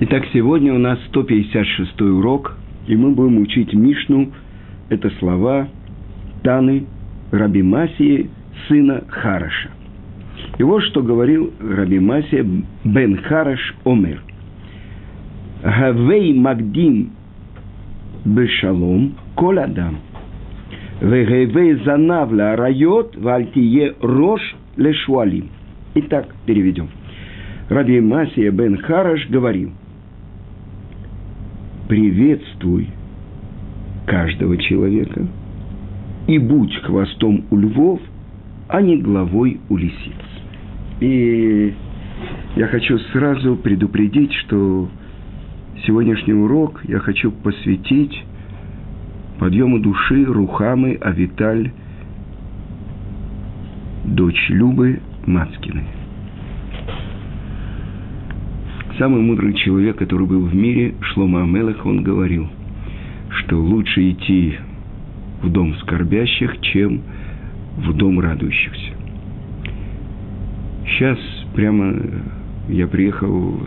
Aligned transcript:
Итак, 0.00 0.22
сегодня 0.32 0.72
у 0.72 0.78
нас 0.78 0.96
156 1.08 2.00
урок, 2.02 2.56
и 2.86 2.94
мы 2.94 3.10
будем 3.10 3.38
учить 3.38 3.74
Мишну. 3.74 4.30
Это 4.90 5.10
слова 5.18 5.66
Таны 6.44 6.86
Раби 7.32 7.62
Масии, 7.62 8.30
сына 8.68 9.02
Хараша. 9.08 9.70
И 10.56 10.62
вот 10.62 10.84
что 10.84 11.02
говорил 11.02 11.52
Раби 11.58 11.98
Масия 11.98 12.46
бен 12.84 13.16
Хараш 13.22 13.74
Омер. 13.84 14.22
Гавей 15.64 16.32
Магдим 16.32 17.10
Бешалом 18.24 19.16
Кол 19.34 19.58
Адам. 19.58 19.98
Вегевей 21.00 21.74
Занавля 21.84 22.54
Райот 22.54 23.16
Вальтие 23.16 23.96
Рош 24.00 24.42
Лешуалим. 24.76 25.48
Итак, 25.96 26.28
переведем. 26.46 26.88
Раби 27.68 28.00
Масия 28.00 28.52
бен 28.52 28.78
Хараш 28.78 29.28
говорил, 29.28 29.72
приветствуй 31.88 32.90
каждого 34.06 34.58
человека 34.58 35.26
и 36.26 36.38
будь 36.38 36.74
хвостом 36.82 37.46
у 37.50 37.56
львов, 37.56 38.00
а 38.68 38.82
не 38.82 38.98
главой 38.98 39.58
у 39.70 39.76
лисиц. 39.76 40.14
И 41.00 41.74
я 42.56 42.66
хочу 42.66 42.98
сразу 43.12 43.56
предупредить, 43.56 44.32
что 44.34 44.88
сегодняшний 45.86 46.34
урок 46.34 46.82
я 46.84 46.98
хочу 46.98 47.32
посвятить 47.32 48.22
подъему 49.38 49.78
души 49.78 50.24
Рухамы 50.24 50.98
Авиталь, 51.00 51.70
дочь 54.04 54.50
Любы 54.50 55.00
Мацкиной. 55.26 55.86
Самый 58.98 59.20
мудрый 59.22 59.54
человек, 59.54 59.96
который 59.96 60.26
был 60.26 60.46
в 60.46 60.54
мире, 60.54 60.92
Шлома 61.00 61.44
Амелех, 61.44 61.86
он 61.86 62.02
говорил, 62.02 62.48
что 63.30 63.56
лучше 63.56 64.10
идти 64.10 64.56
в 65.40 65.48
дом 65.50 65.72
скорбящих, 65.76 66.60
чем 66.62 67.02
в 67.76 67.92
дом 67.96 68.18
радующихся. 68.18 68.92
Сейчас 70.84 71.16
прямо 71.54 71.94
я 72.68 72.88
приехал 72.88 73.60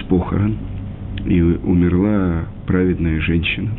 с 0.00 0.02
похорон, 0.04 0.56
и 1.26 1.42
умерла 1.42 2.46
праведная 2.66 3.20
женщина. 3.20 3.70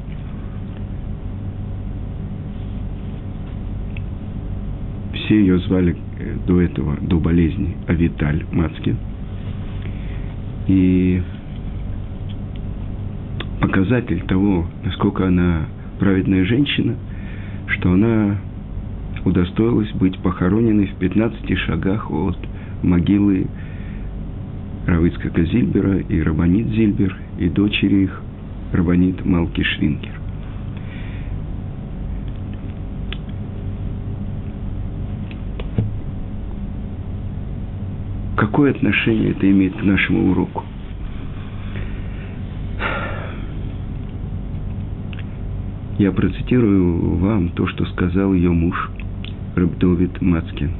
Все 5.16 5.40
ее 5.40 5.58
звали 5.60 5.96
э, 6.20 6.36
до 6.46 6.62
этого, 6.62 6.96
до 7.02 7.20
болезни, 7.20 7.76
Авиталь 7.88 8.46
Мацкин– 8.52 8.98
и 10.68 11.22
показатель 13.60 14.22
того, 14.28 14.66
насколько 14.84 15.28
она 15.28 15.68
праведная 16.00 16.46
женщина, 16.46 16.96
что 17.68 17.94
она 17.94 18.38
удостоилась 19.26 19.92
быть 19.94 20.18
похороненной 20.20 20.88
в 20.88 20.96
15 20.96 21.58
шагах 21.60 22.12
от 22.12 22.38
могилы 22.82 23.48
Равицкака 24.86 25.44
Зильбера 25.46 25.98
и 26.00 26.22
Рабанит 26.22 26.68
Зильбер, 26.68 27.18
и 27.40 27.48
дочери 27.50 28.04
их 28.04 28.22
Рабанит 28.74 29.24
Малки 29.24 29.64
Швинкер. 29.64 30.23
Какое 38.44 38.72
отношение 38.72 39.32
это 39.32 39.50
имеет 39.50 39.74
к 39.74 39.84
нашему 39.84 40.32
уроку? 40.32 40.66
Я 45.98 46.12
процитирую 46.12 47.16
вам 47.20 47.52
то, 47.52 47.68
что 47.68 47.86
сказал 47.86 48.34
ее 48.34 48.52
муж, 48.52 48.92
Рабдовид 49.56 50.22
Мацкин. 50.22 50.72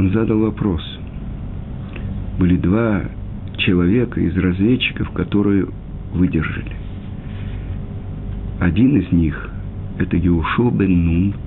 Он 0.00 0.10
задал 0.10 0.40
вопрос. 0.40 0.82
Были 2.40 2.56
два 2.56 3.02
человека 3.58 4.20
из 4.20 4.36
разведчиков, 4.36 5.08
которые 5.12 5.68
выдержали. 6.12 6.72
Один 8.58 8.96
из 8.96 9.12
них– 9.12 9.50
это 10.00 10.16
Юшо 10.16 10.68
бен 10.70 11.04
Нун– 11.04 11.34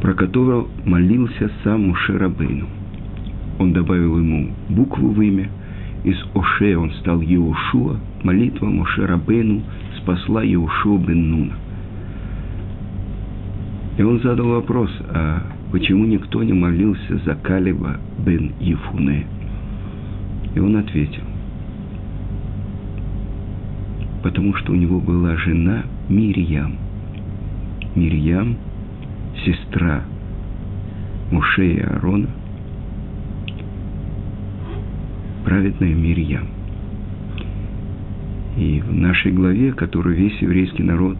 про 0.00 0.14
которого 0.14 0.68
молился 0.84 1.50
сам 1.64 1.88
Муше 1.88 2.18
Рабейну. 2.18 2.66
Он 3.58 3.72
добавил 3.72 4.18
ему 4.18 4.50
букву 4.68 5.10
в 5.10 5.22
имя. 5.22 5.48
Из 6.04 6.16
Оше 6.34 6.76
он 6.76 6.92
стал 7.00 7.20
Еушуа. 7.20 7.96
Молитва 8.22 8.66
Муше 8.66 9.06
Рабейну 9.06 9.62
спасла 9.98 10.42
Еушуа 10.42 10.98
бен 10.98 11.30
Нуна. 11.30 11.54
И 13.96 14.02
он 14.02 14.20
задал 14.20 14.48
вопрос, 14.48 14.90
а 15.08 15.42
почему 15.72 16.04
никто 16.04 16.42
не 16.42 16.52
молился 16.52 17.18
за 17.24 17.34
Калиба 17.34 17.96
бен 18.24 18.52
Ефуне? 18.60 19.26
И 20.54 20.60
он 20.60 20.76
ответил, 20.76 21.22
потому 24.22 24.54
что 24.54 24.72
у 24.72 24.74
него 24.74 25.00
была 25.00 25.36
жена 25.36 25.84
Мирьям. 26.10 26.74
Мирьям– 27.94 28.56
сестра 29.44 30.02
Муше 31.30 31.74
и 31.74 31.80
Аарона, 31.80 32.28
праведная 35.44 35.94
Мирьям. 35.94 36.48
И 38.56 38.80
в 38.80 38.92
нашей 38.92 39.32
главе, 39.32 39.72
которую 39.72 40.16
весь 40.16 40.40
еврейский 40.40 40.82
народ 40.82 41.18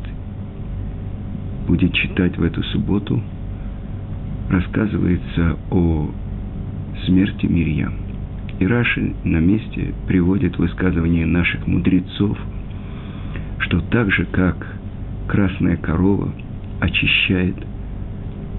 будет 1.67 1.93
читать 1.93 2.37
в 2.39 2.43
эту 2.43 2.63
субботу, 2.65 3.21
рассказывается 4.49 5.57
о 5.71 6.11
смерти 7.05 7.47
Мирьям. 7.47 7.95
И 8.59 8.67
Раши 8.67 9.15
на 9.25 9.39
месте 9.39 9.93
приводит 10.07 10.57
высказывание 10.57 11.27
наших 11.27 11.67
мудрецов, 11.67 12.39
что 13.59 13.81
так 13.81 14.11
же, 14.13 14.25
как 14.25 14.57
красная 15.29 15.77
корова 15.77 16.33
очищает 16.81 17.55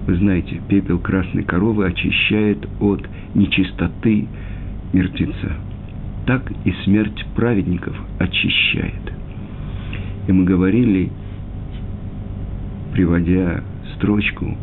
вы 0.08 0.16
знаете, 0.16 0.58
пепел 0.68 0.98
красной 0.98 1.42
коровы 1.42 1.86
очищает 1.86 2.66
от 2.80 3.06
нечистоты 3.34 4.26
мертвеца. 4.94 5.52
Так 6.24 6.50
и 6.64 6.72
смерть 6.84 7.26
праведников 7.36 7.94
очищает. 8.18 9.12
И 10.26 10.32
мы 10.32 10.44
говорили, 10.44 11.10
приводя 12.94 13.62
строчку, 13.96 14.56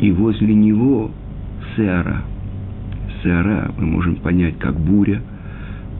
и 0.00 0.12
возле 0.12 0.54
него 0.54 1.10
Сеара. 1.76 2.22
Сеара 3.22 3.70
мы 3.76 3.84
можем 3.84 4.16
понять 4.16 4.58
как 4.58 4.80
буря, 4.80 5.20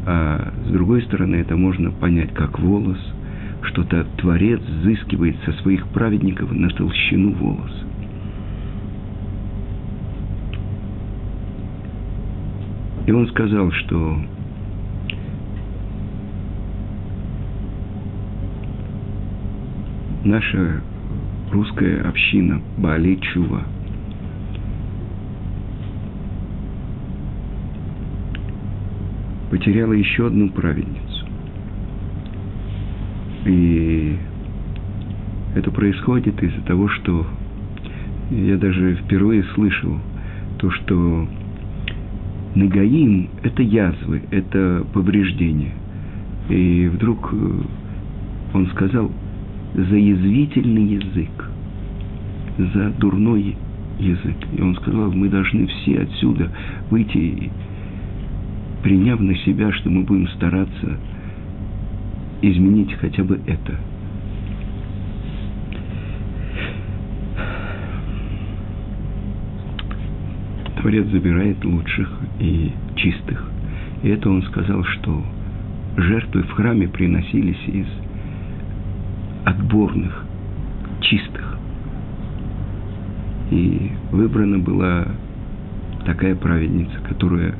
а 0.06 0.54
с 0.66 0.70
другой 0.70 1.02
стороны 1.02 1.36
это 1.36 1.54
можно 1.54 1.90
понять 1.90 2.32
как 2.32 2.58
волос– 2.60 2.98
что-то 3.62 4.04
Творец 4.16 4.60
взыскивает 4.60 5.36
со 5.44 5.52
своих 5.62 5.86
праведников 5.88 6.50
на 6.52 6.68
толщину 6.70 7.32
волос. 7.34 7.84
И 13.06 13.10
он 13.10 13.26
сказал, 13.28 13.70
что 13.72 14.18
наша 20.24 20.82
русская 21.50 22.02
община 22.02 22.60
Бали 22.76 23.16
Чува 23.16 23.62
потеряла 29.50 29.94
еще 29.94 30.26
одну 30.26 30.50
праведницу. 30.50 31.17
И 33.48 34.16
это 35.54 35.70
происходит 35.70 36.42
из-за 36.42 36.60
того, 36.62 36.88
что 36.88 37.26
я 38.30 38.58
даже 38.58 38.96
впервые 38.96 39.42
слышал 39.54 39.98
то, 40.58 40.70
что 40.70 41.26
Нагаим– 42.54 43.28
это 43.42 43.62
язвы, 43.62 44.22
это 44.30 44.84
повреждения. 44.92 45.72
И 46.50 46.90
вдруг 46.92 47.30
э, 47.32 47.60
он 48.52 48.66
сказал 48.68 49.10
за 49.74 49.96
язвительный 49.96 50.84
язык, 50.94 51.50
за 52.58 52.90
дурной 52.98 53.56
язык. 53.98 54.36
И 54.56 54.60
он 54.60 54.74
сказал, 54.76 55.12
мы 55.12 55.28
должны 55.28 55.66
все 55.66 56.00
отсюда 56.00 56.50
выйти, 56.90 57.50
приняв 58.82 59.20
на 59.20 59.34
себя, 59.36 59.72
что 59.72 59.88
мы 59.88 60.02
будем 60.02 60.28
стараться 60.28 60.98
изменить 62.42 62.92
хотя 62.94 63.24
бы 63.24 63.40
это. 63.46 63.76
Творец 70.80 71.06
забирает 71.08 71.64
лучших 71.64 72.08
и 72.38 72.72
чистых. 72.96 73.50
И 74.02 74.08
это 74.08 74.30
он 74.30 74.42
сказал, 74.44 74.84
что 74.84 75.24
жертвы 75.96 76.42
в 76.42 76.50
храме 76.52 76.86
приносились 76.86 77.58
из 77.66 77.86
отборных, 79.44 80.24
чистых. 81.00 81.58
И 83.50 83.90
выбрана 84.12 84.58
была 84.58 85.08
такая 86.04 86.36
праведница, 86.36 86.98
которая 87.08 87.54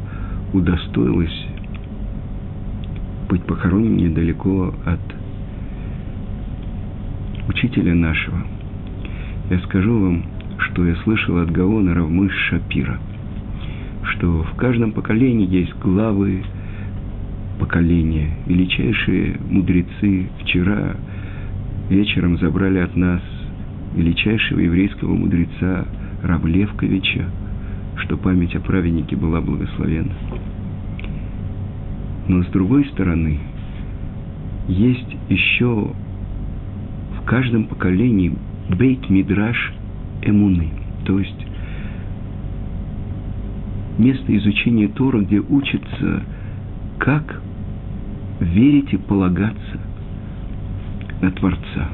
удостоилась 0.53 1.48
быть 3.29 3.43
похоронена 3.45 3.97
недалеко 3.97 4.75
от 4.85 5.01
учителя 7.49 7.95
нашего. 7.95 8.39
Я 9.51 9.59
скажу 9.61 9.99
вам, 9.99 10.25
что 10.59 10.87
я 10.87 10.97
слышал 10.97 11.39
от 11.39 11.51
Гаона 11.51 11.95
Равмыш 11.95 12.33
Шапира, 12.49 12.99
что 14.03 14.43
в 14.43 14.55
каждом 14.57 14.93
поколении 14.93 15.49
есть 15.49 15.75
главы 15.79 16.43
поколения, 17.59 18.31
величайшие 18.47 19.37
мудрецы. 19.49 20.29
Вчера 20.41 20.97
вечером 21.89 22.39
забрали 22.39 22.79
от 22.79 22.97
нас 22.97 23.23
величайшего 23.95 24.61
еврейского 24.61 25.15
мудреца 25.15 25.87
Равлевковича, 26.23 27.27
что 27.97 28.17
память 28.17 28.55
о 28.55 28.61
праведнике 28.61 29.17
была 29.17 29.41
благословена. 29.41 30.13
Но 32.29 32.43
с 32.43 32.47
другой 32.49 32.85
стороны, 32.87 33.39
есть 34.69 35.17
еще 35.31 35.93
в 37.19 37.25
каждом 37.25 37.65
поколении 37.65 38.33
бейт 38.69 39.09
мидраш 39.09 39.73
эмуны, 40.23 40.69
то 41.07 41.19
есть 41.19 41.47
место 43.97 44.37
изучения 44.37 44.89
Тора, 44.89 45.21
где 45.21 45.41
учится, 45.41 46.23
как 46.99 47.41
верить 48.41 48.93
и 48.93 48.99
полагаться 48.99 49.81
на 51.23 51.31
Творца. 51.31 51.89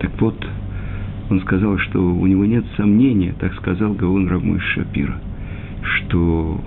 Так 0.00 0.18
вот, 0.20 0.36
он 1.28 1.40
сказал, 1.42 1.76
что 1.78 2.00
у 2.00 2.26
него 2.26 2.46
нет 2.46 2.64
сомнения, 2.78 3.34
так 3.38 3.52
сказал 3.54 3.92
Гаон 3.92 4.26
Рамыш 4.26 4.62
Шапира, 4.74 5.20
что 5.82 6.60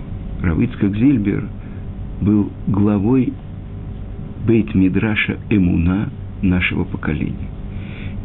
Равицкак 0.44 0.96
Зильбер 0.96 1.48
был 2.22 2.52
главой 2.68 3.34
Бейт 4.46 4.74
Мидраша 4.74 5.38
Эмуна 5.50 6.10
нашего 6.42 6.84
поколения. 6.84 7.50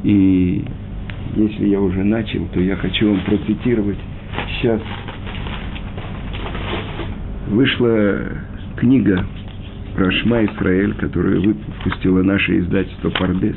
И 0.03 0.65
если 1.37 1.67
я 1.67 1.81
уже 1.81 2.05
начал, 2.05 2.47
то 2.53 2.61
я 2.61 2.77
хочу 2.77 3.11
вам 3.11 3.21
процитировать. 3.25 3.99
Сейчас 4.49 4.81
вышла 7.49 8.19
книга 8.77 9.25
про 9.95 10.11
Шма 10.11 10.45
Исраэль, 10.45 10.95
которую 10.95 11.43
выпустило 11.43 12.23
наше 12.23 12.59
издательство 12.59 13.11
«Пардес». 13.11 13.57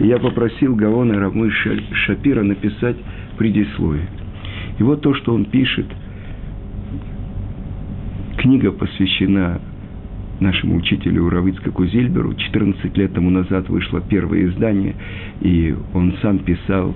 Я 0.00 0.18
попросил 0.18 0.74
Гаона 0.74 1.18
Рамы 1.18 1.50
Шапира 1.50 2.42
написать 2.42 2.96
предисловие. 3.36 4.06
И 4.78 4.82
вот 4.82 5.00
то, 5.02 5.14
что 5.14 5.34
он 5.34 5.44
пишет. 5.46 5.86
Книга 8.46 8.70
посвящена 8.70 9.60
нашему 10.38 10.76
учителю 10.76 11.28
Равицкаку 11.28 11.84
Зильберу. 11.84 12.32
14 12.32 12.96
лет 12.96 13.12
тому 13.12 13.28
назад 13.28 13.68
вышло 13.68 14.00
первое 14.00 14.46
издание, 14.46 14.94
и 15.40 15.74
он 15.92 16.14
сам 16.22 16.38
писал 16.38 16.94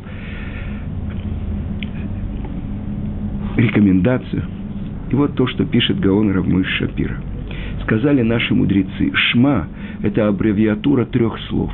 рекомендацию. 3.57 4.45
И 5.11 5.15
вот 5.17 5.35
то, 5.35 5.49
что 5.49 5.65
пишет 5.65 5.99
Гаон 5.99 6.31
Равмыш 6.31 6.69
Шапира. 6.79 7.17
Сказали 7.83 8.23
наши 8.23 8.55
мудрецы, 8.55 9.11
«Шма»– 9.13 9.67
это 10.05 10.29
аббревиатура 10.29 11.05
трех 11.05 11.37
слов. 11.49 11.73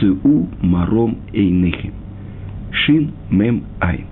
«Сыу 0.00 0.48
маром 0.62 1.18
эйныхим». 1.34 1.92
«Шин 2.72 3.10
мем 3.30 3.64
айн». 3.78 4.06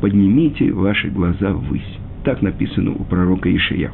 «Поднимите 0.00 0.70
ваши 0.70 1.08
глаза 1.08 1.50
ввысь». 1.50 1.98
Так 2.22 2.42
написано 2.42 2.92
у 2.92 3.04
пророка 3.04 3.54
Ишияу. 3.54 3.92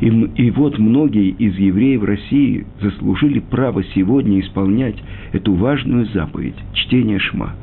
И, 0.00 0.06
и 0.06 0.50
вот 0.52 0.78
многие 0.78 1.30
из 1.30 1.56
евреев 1.56 2.04
России 2.04 2.66
заслужили 2.80 3.40
право 3.40 3.82
сегодня 3.94 4.40
исполнять 4.40 4.96
эту 5.32 5.54
важную 5.54 6.06
заповедь– 6.06 6.54
чтение 6.72 7.18
Шма, 7.18 7.54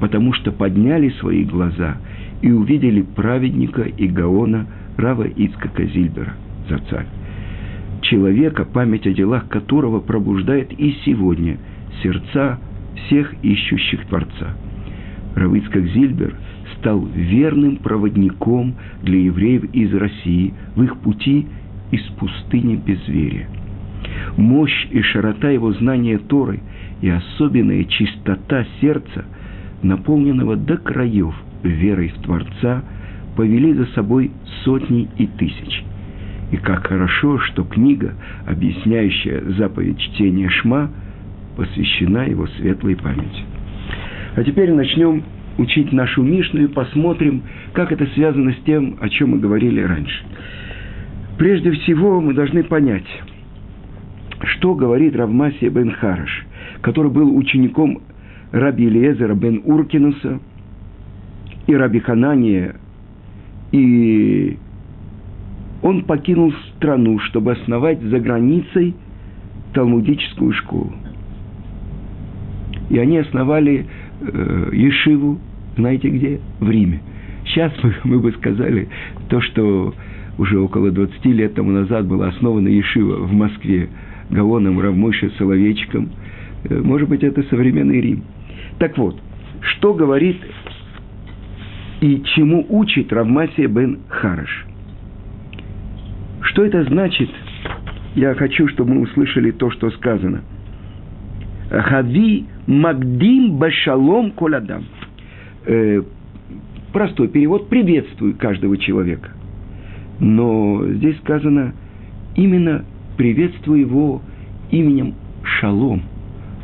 потому 0.00 0.32
что 0.32 0.50
подняли 0.50 1.10
свои 1.20 1.44
глаза 1.44 1.98
и 2.42 2.50
увидели 2.50 3.02
праведника 3.02 3.82
и 3.82 4.08
Гаона 4.08 4.66
Рава 4.96 5.24
Ицкака 5.28 5.84
Зильбера, 5.84 6.34
за 6.68 6.78
царь. 6.90 7.06
Человека, 8.02 8.64
память 8.64 9.06
о 9.06 9.12
делах 9.12 9.48
которого 9.48 10.00
пробуждает 10.00 10.72
и 10.72 10.96
сегодня 11.04 11.58
сердца 12.02 12.58
всех 12.96 13.32
ищущих 13.42 14.06
Творца. 14.06 14.56
Равицкак 15.34 15.86
Зильбер 15.88 16.34
стал 16.78 17.06
верным 17.14 17.76
проводником 17.76 18.74
для 19.02 19.20
евреев 19.20 19.64
из 19.72 19.92
России 19.94 20.54
в 20.74 20.82
их 20.82 20.96
пути 20.98 21.46
из 21.90 22.02
пустыни 22.18 22.76
безверия. 22.76 23.48
Мощь 24.36 24.86
и 24.90 25.00
широта 25.02 25.50
его 25.50 25.72
знания 25.72 26.18
Торы 26.18 26.60
и 27.00 27.08
особенная 27.08 27.84
чистота 27.84 28.66
сердца, 28.80 29.24
наполненного 29.82 30.56
до 30.56 30.76
краев 30.76 31.34
верой 31.62 32.08
в 32.08 32.22
Творца, 32.22 32.82
повели 33.36 33.72
за 33.74 33.86
собой 33.86 34.30
сотни 34.64 35.08
и 35.18 35.26
тысяч. 35.26 35.84
И 36.52 36.56
как 36.56 36.86
хорошо, 36.86 37.38
что 37.38 37.64
книга, 37.64 38.14
объясняющая 38.46 39.42
заповедь 39.58 39.98
чтения 39.98 40.48
Шма, 40.48 40.90
посвящена 41.56 42.26
его 42.26 42.46
светлой 42.46 42.96
памяти. 42.96 43.42
А 44.36 44.44
теперь 44.44 44.72
начнем 44.72 45.22
учить 45.58 45.92
нашу 45.92 46.22
Мишну 46.22 46.64
и 46.64 46.66
посмотрим, 46.66 47.42
как 47.72 47.92
это 47.92 48.06
связано 48.14 48.52
с 48.52 48.64
тем, 48.64 48.96
о 49.00 49.08
чем 49.08 49.30
мы 49.30 49.38
говорили 49.38 49.80
раньше. 49.80 50.24
Прежде 51.38 51.70
всего, 51.72 52.20
мы 52.20 52.32
должны 52.32 52.62
понять, 52.64 53.06
что 54.42 54.74
говорит 54.74 55.14
Равмасия 55.16 55.68
бен 55.68 55.92
Хараш, 55.92 56.46
который 56.80 57.10
был 57.10 57.36
учеником 57.36 58.00
Раби 58.52 58.86
Элиезера 58.86 59.34
бен 59.34 59.62
Уркинуса 59.64 60.40
и 61.66 61.74
Раби 61.74 62.00
Ханания, 62.00 62.76
и 63.72 64.56
он 65.82 66.04
покинул 66.04 66.54
страну, 66.76 67.18
чтобы 67.18 67.52
основать 67.52 68.00
за 68.00 68.18
границей 68.18 68.94
талмудическую 69.74 70.52
школу. 70.52 70.92
И 72.88 72.98
они 72.98 73.18
основали 73.18 73.86
э, 74.20 74.70
Ешиву, 74.72 75.38
знаете 75.76 76.08
где? 76.08 76.40
В 76.60 76.70
Риме. 76.70 77.02
Сейчас 77.44 77.72
мы, 77.82 77.94
мы 78.04 78.20
бы 78.20 78.32
сказали 78.32 78.88
то, 79.28 79.40
что 79.42 79.92
уже 80.38 80.58
около 80.58 80.90
20 80.90 81.24
лет 81.26 81.54
тому 81.54 81.70
назад 81.70 82.06
была 82.06 82.28
основана 82.28 82.68
Ешива 82.68 83.16
в 83.16 83.32
Москве 83.32 83.88
Гаоном 84.30 84.80
Равмойше 84.80 85.30
Соловейчиком. 85.38 86.10
Э, 86.64 86.80
может 86.80 87.08
быть, 87.08 87.22
это 87.22 87.42
современный 87.44 88.00
Рим. 88.00 88.22
Так 88.78 88.98
вот, 88.98 89.18
что 89.60 89.94
говорит 89.94 90.38
и 92.00 92.22
чему 92.34 92.66
учит 92.68 93.12
Равмасия 93.12 93.66
бен 93.66 94.00
Хараш? 94.08 94.66
Что 96.42 96.64
это 96.64 96.84
значит? 96.84 97.30
Я 98.14 98.34
хочу, 98.34 98.68
чтобы 98.68 98.94
мы 98.94 99.02
услышали 99.02 99.50
то, 99.50 99.70
что 99.70 99.90
сказано. 99.90 100.42
Хави 101.70 102.46
Магдим 102.66 103.58
Башалом 103.58 104.30
Коладам. 104.32 104.84
Э, 105.66 106.02
простой 106.92 107.28
перевод 107.28 107.68
«приветствую 107.68 108.36
каждого 108.36 108.76
человека». 108.76 109.35
Но 110.20 110.82
здесь 110.86 111.16
сказано 111.18 111.74
именно 112.34 112.84
приветствую 113.16 113.80
его 113.80 114.22
именем 114.70 115.14
Шалом. 115.42 116.02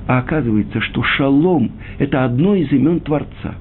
А 0.07 0.19
оказывается, 0.19 0.81
что 0.81 1.03
Шалом– 1.03 1.73
это 1.99 2.25
одно 2.25 2.55
из 2.55 2.71
имен 2.73 3.01
Творца. 3.01 3.55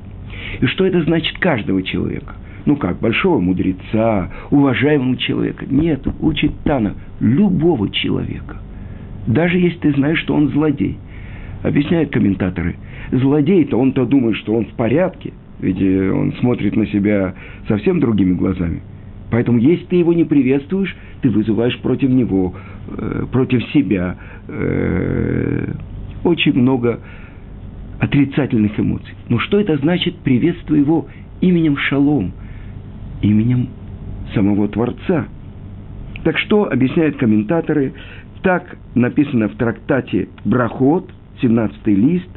И 0.60 0.66
что 0.66 0.86
это 0.86 1.04
значит 1.04 1.38
каждого 1.38 1.84
человека? 1.84 2.36
Ну 2.66 2.76
как, 2.76 3.00
большого 3.00 3.40
мудреца, 3.40 4.32
уважаемого 4.50 5.18
человека? 5.18 5.66
Нет, 5.70 6.06
учит 6.20 6.52
Тана, 6.64 6.96
любого 7.20 7.90
человека. 7.90 8.58
Даже 9.28 9.58
если 9.58 9.78
ты 9.80 9.92
знаешь, 9.94 10.20
что 10.20 10.36
он 10.36 10.50
злодей. 10.50 10.98
Объясняют 11.64 12.12
комментаторы. 12.12 12.76
Злодей-то 13.12 13.78
он-то 13.78 14.06
думает, 14.06 14.38
что 14.38 14.54
он 14.56 14.66
в 14.66 14.74
порядке, 14.74 15.34
ведь 15.60 15.80
э, 15.80 16.12
он 16.12 16.34
смотрит 16.40 16.76
на 16.76 16.88
себя 16.88 17.36
совсем 17.68 18.00
другими 18.00 18.34
глазами. 18.34 18.82
Поэтому, 19.32 19.60
если 19.60 19.86
ты 19.86 19.96
его 19.96 20.14
не 20.14 20.26
приветствуешь, 20.26 20.96
ты 21.22 21.30
вызываешь 21.30 21.80
против 21.80 22.10
него, 22.10 22.54
э, 22.90 23.26
против 23.32 23.64
себя 23.72 24.18
э, 24.48 25.74
очень 26.24 26.54
много 26.54 27.00
отрицательных 28.00 28.78
эмоций. 28.80 29.14
Но 29.30 29.40
что 29.40 29.60
это 29.60 29.78
значит 29.78 30.18
приветствую 30.18 30.82
его 30.82 31.08
именем 31.40 31.78
Шалом, 31.78 32.34
именем 33.22 33.70
самого 34.34 34.68
Творца. 34.68 35.28
Так 36.24 36.38
что 36.38 36.70
объясняют 36.70 37.18
комментаторы, 37.18 37.94
так 38.44 38.78
написано 38.96 39.48
в 39.48 39.56
трактате 39.56 40.28
Брахот, 40.44 41.10
17 41.42 41.88
лист, 41.88 42.30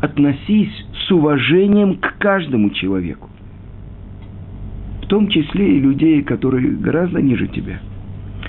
относись 0.00 0.86
с 1.06 1.10
уважением 1.10 1.96
к 1.96 2.16
каждому 2.18 2.70
человеку, 2.70 3.27
том 5.08 5.28
числе 5.28 5.76
и 5.76 5.80
людей, 5.80 6.22
которые 6.22 6.70
гораздо 6.72 7.20
ниже 7.20 7.48
тебя. 7.48 7.80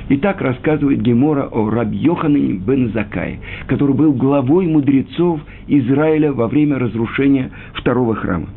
И 0.09 0.17
так 0.17 0.41
рассказывает 0.41 1.01
Гемора 1.01 1.47
о 1.47 1.69
Раб 1.69 1.91
Йоханане 1.91 2.53
бен 2.53 2.91
Закае, 2.91 3.39
который 3.67 3.95
был 3.95 4.13
главой 4.13 4.67
мудрецов 4.67 5.41
Израиля 5.67 6.33
во 6.33 6.47
время 6.47 6.77
разрушения 6.79 7.51
второго 7.73 8.15
храма. 8.15 8.49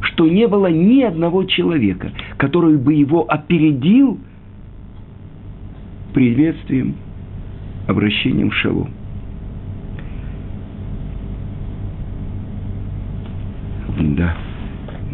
Что 0.00 0.28
не 0.28 0.46
было 0.46 0.68
ни 0.68 1.02
одного 1.02 1.44
человека, 1.44 2.12
который 2.36 2.76
бы 2.76 2.94
его 2.94 3.24
опередил 3.28 4.18
приветствием, 6.14 6.94
обращением 7.86 8.50
в 8.50 8.54
шалом. 8.54 8.90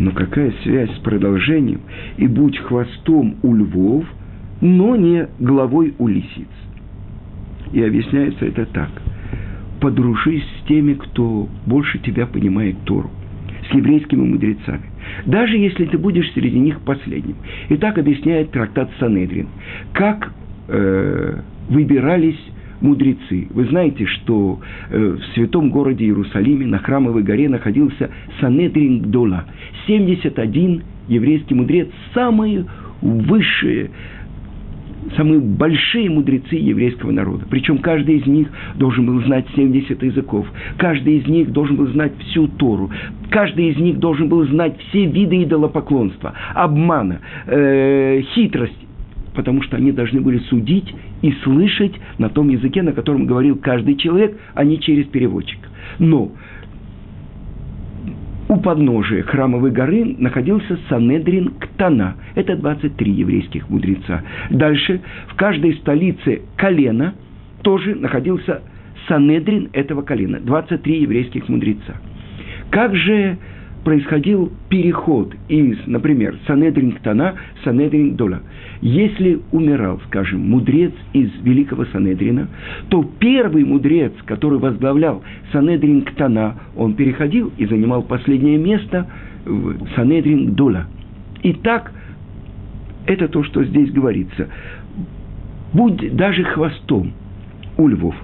Но 0.04 0.10
какая 0.10 0.52
связь 0.62 0.94
с 0.96 0.98
продолжением? 0.98 1.80
И 2.18 2.26
будь 2.26 2.58
хвостом 2.58 3.36
у 3.42 3.54
львов, 3.54 4.04
но 4.60 4.96
не 4.96 5.28
головой 5.38 5.94
у 5.96 6.08
лисиц. 6.08 6.48
И 7.72 7.82
объясняется 7.82 8.44
это 8.44 8.66
так. 8.66 8.90
Подружись 9.80 10.44
с 10.60 10.68
теми, 10.68 10.92
кто 10.92 11.48
больше 11.64 11.98
тебя 12.00 12.26
понимает 12.26 12.76
Тору, 12.84 13.10
с 13.70 13.74
еврейскими 13.74 14.20
мудрецами. 14.20 14.82
Даже 15.24 15.56
если 15.56 15.86
ты 15.86 15.96
будешь 15.96 16.30
среди 16.34 16.58
них 16.58 16.80
последним. 16.80 17.36
И 17.70 17.78
так 17.78 17.96
объясняет 17.96 18.50
трактат 18.50 18.90
Санедрин. 19.00 19.48
Как 19.94 20.34
э, 20.68 21.40
выбирались 21.70 22.40
мудрецы. 22.80 23.48
Вы 23.50 23.66
знаете, 23.66 24.06
что 24.06 24.60
э, 24.90 24.98
в 24.98 25.34
святом 25.34 25.70
городе 25.70 26.04
Иерусалиме 26.04 26.66
на 26.66 26.78
Храмовой 26.78 27.22
горе 27.22 27.48
находился 27.48 28.10
Санедрин 28.40 29.02
Гдола. 29.02 29.44
71 29.86 30.82
еврейский 31.08 31.54
мудрец, 31.54 31.88
самые 32.14 32.66
высшие, 33.00 33.90
самые 35.16 35.40
большие 35.40 36.10
мудрецы 36.10 36.56
еврейского 36.56 37.10
народа. 37.10 37.46
Причем 37.48 37.78
каждый 37.78 38.18
из 38.18 38.26
них 38.26 38.48
должен 38.76 39.06
был 39.06 39.22
знать 39.22 39.46
70 39.54 40.02
языков. 40.02 40.46
Каждый 40.78 41.18
из 41.18 41.26
них 41.26 41.52
должен 41.52 41.76
был 41.76 41.88
знать 41.88 42.12
всю 42.18 42.48
Тору. 42.48 42.90
Каждый 43.30 43.70
из 43.70 43.76
них 43.76 43.98
должен 43.98 44.28
был 44.28 44.46
знать 44.46 44.78
все 44.88 45.06
виды 45.06 45.42
идолопоклонства, 45.42 46.34
обмана, 46.54 47.20
э, 47.46 48.22
хитрость 48.34 48.78
потому 49.34 49.62
что 49.62 49.76
они 49.76 49.92
должны 49.92 50.20
были 50.20 50.38
судить 50.38 50.94
и 51.22 51.32
слышать 51.42 51.92
на 52.18 52.28
том 52.28 52.48
языке, 52.48 52.82
на 52.82 52.92
котором 52.92 53.26
говорил 53.26 53.56
каждый 53.56 53.96
человек, 53.96 54.38
а 54.54 54.64
не 54.64 54.80
через 54.80 55.06
переводчика. 55.06 55.68
Но 55.98 56.32
у 58.48 58.56
подножия 58.58 59.22
храмовой 59.22 59.70
горы 59.70 60.16
находился 60.18 60.78
Санедрин 60.88 61.54
Ктана. 61.58 62.16
Это 62.34 62.56
23 62.56 63.12
еврейских 63.12 63.68
мудреца. 63.68 64.22
Дальше 64.50 65.00
в 65.28 65.34
каждой 65.34 65.74
столице 65.74 66.42
колена 66.56 67.14
тоже 67.62 67.94
находился 67.94 68.62
Санедрин 69.08 69.70
этого 69.72 70.02
колена. 70.02 70.40
23 70.40 71.02
еврейских 71.02 71.48
мудреца. 71.48 71.96
Как 72.70 72.94
же 72.94 73.38
происходил 73.84 74.50
переход 74.68 75.34
из, 75.48 75.76
например, 75.86 76.36
Санедрин 76.46 76.92
Ктана, 76.92 77.34
Санедрин 77.62 78.16
Дола. 78.16 78.40
Если 78.80 79.40
умирал, 79.52 80.00
скажем, 80.06 80.40
мудрец 80.40 80.92
из 81.12 81.30
Великого 81.42 81.84
Санедрина, 81.86 82.48
то 82.88 83.04
первый 83.18 83.64
мудрец, 83.64 84.12
который 84.24 84.58
возглавлял 84.58 85.22
Санедрин 85.52 86.02
Ктана, 86.02 86.56
он 86.76 86.94
переходил 86.94 87.52
и 87.58 87.66
занимал 87.66 88.02
последнее 88.02 88.58
место 88.58 89.06
в 89.44 89.76
Санедрин 89.94 90.54
Дола. 90.54 90.86
И 91.42 91.52
так, 91.52 91.92
это 93.06 93.28
то, 93.28 93.44
что 93.44 93.62
здесь 93.64 93.90
говорится. 93.90 94.48
Будь 95.72 96.16
даже 96.16 96.42
хвостом 96.44 97.12
у 97.76 97.88
львов, 97.88 98.14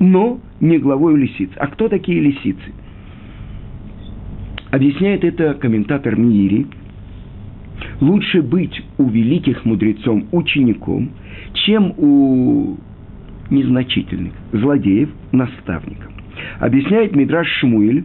но 0.00 0.40
не 0.60 0.78
главой 0.78 1.14
у 1.14 1.16
лисиц. 1.16 1.50
А 1.56 1.66
кто 1.66 1.88
такие 1.88 2.20
лисицы? 2.20 2.72
Объясняет 4.70 5.24
это 5.24 5.54
комментатор 5.54 6.16
Мири. 6.16 6.66
Лучше 8.00 8.42
быть 8.42 8.82
у 8.98 9.08
великих 9.08 9.64
мудрецом 9.64 10.26
учеником, 10.30 11.10
чем 11.54 11.94
у 11.96 12.76
незначительных 13.50 14.32
злодеев 14.52 15.08
наставником. 15.32 16.12
Объясняет 16.60 17.16
Мидраш 17.16 17.48
Шмуэль, 17.60 18.04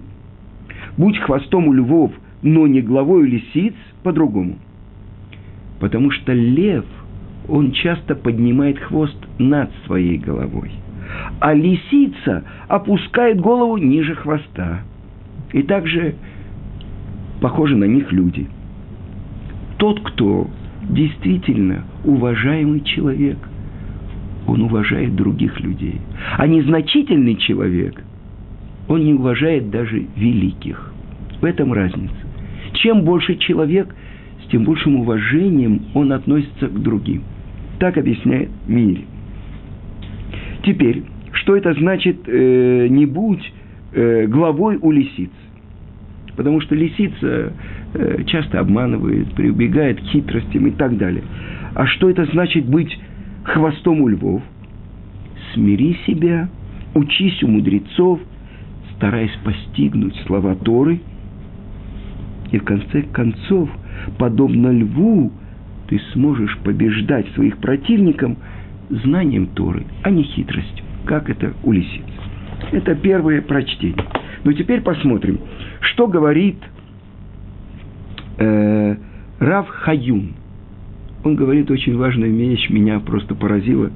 будь 0.98 1.18
хвостом 1.18 1.68
у 1.68 1.74
львов, 1.74 2.14
но 2.42 2.66
не 2.68 2.82
главой 2.82 3.24
у 3.24 3.26
лисиц, 3.26 3.74
по-другому. 4.04 4.58
Потому 5.80 6.12
что 6.12 6.32
лев, 6.32 6.86
он 7.50 7.72
часто 7.72 8.16
поднимает 8.16 8.80
хвост 8.80 9.18
над 9.38 9.70
своей 9.86 10.18
головой. 10.18 10.72
А 11.40 11.54
лисица 11.54 12.46
опускает 12.70 13.40
голову 13.42 13.78
ниже 13.78 14.16
хвоста. 14.16 14.82
И 15.52 15.62
также 15.62 16.16
похожи 17.44 17.76
на 17.76 17.84
них 17.84 18.10
люди. 18.14 18.48
Тот, 19.76 20.00
кто 20.00 20.50
действительно 20.90 21.84
уважаемый 22.06 22.80
человек, 22.80 23.38
он 24.48 24.62
уважает 24.62 25.14
других 25.18 25.60
людей. 25.60 26.00
А 26.38 26.48
незначительный 26.48 27.36
человек, 27.36 28.02
он 28.88 29.04
не 29.04 29.14
уважает 29.14 29.70
даже 29.70 30.06
великих. 30.16 30.94
В 31.42 31.44
этом 31.44 31.74
разница. 31.74 32.16
Чем 32.76 33.04
больше 33.04 33.36
человек, 33.36 33.94
с 34.46 34.50
тем 34.50 34.64
большим 34.64 35.02
уважением 35.02 35.82
он 35.94 36.14
относится 36.14 36.70
к 36.70 36.82
другим. 36.82 37.24
Так 37.78 37.98
объясняет 37.98 38.52
Мири. 38.68 39.06
Теперь, 40.64 41.04
что 41.34 41.58
это 41.58 41.74
значит 41.74 42.20
э, 42.26 42.88
не 42.90 43.06
будь 43.06 43.54
э, 43.92 44.28
главой 44.28 44.78
у 44.78 44.92
лисиц? 44.92 45.32
Потому 46.36 46.62
что 46.62 46.76
лисица 46.76 47.54
э, 47.94 48.24
часто 48.26 48.60
обманывает, 48.60 49.34
прибегает 49.34 50.00
к 50.00 50.04
хитростям 50.06 50.68
и 50.68 50.72
так 50.72 50.98
далее. 50.98 51.24
А 51.76 51.86
что 51.86 52.10
это 52.10 52.26
значит 52.26 52.66
быть 52.66 52.98
хвостом 53.44 54.02
у 54.02 54.08
львов? 54.08 54.42
Смири 55.54 55.98
себя, 56.08 56.50
учись 56.96 57.44
у 57.44 57.48
мудрецов, 57.48 58.20
стараясь 58.96 59.36
постигнуть 59.44 60.16
слова 60.26 60.56
Торы. 60.56 61.02
И 62.52 62.58
в 62.58 62.64
конце 62.64 63.04
концов, 63.04 63.70
подобно 64.18 64.72
льву, 64.72 65.32
ты 65.88 66.00
сможешь 66.14 66.58
побеждать 66.60 67.28
своих 67.34 67.58
противников 67.58 68.38
знанием 68.90 69.48
Торы, 69.48 69.86
а 70.04 70.10
не 70.10 70.24
хитростью, 70.24 70.86
как 71.06 71.30
это 71.30 71.54
у 71.64 71.72
лисиц. 71.72 72.04
Это 72.72 72.96
первое 72.96 73.42
прочтение. 73.42 74.06
Но 74.44 74.54
теперь 74.54 74.82
посмотрим, 74.82 75.40
что 75.82 76.08
говорит 76.08 76.58
э, 78.38 78.96
Рав 79.40 79.68
Хаюн. 79.70 80.34
Он 81.24 81.36
говорит 81.36 81.72
очень 81.72 81.98
важную 81.98 82.34
вещь, 82.34 82.70
меня 82.70 83.00
просто 83.00 83.36
поразило, 83.36 83.92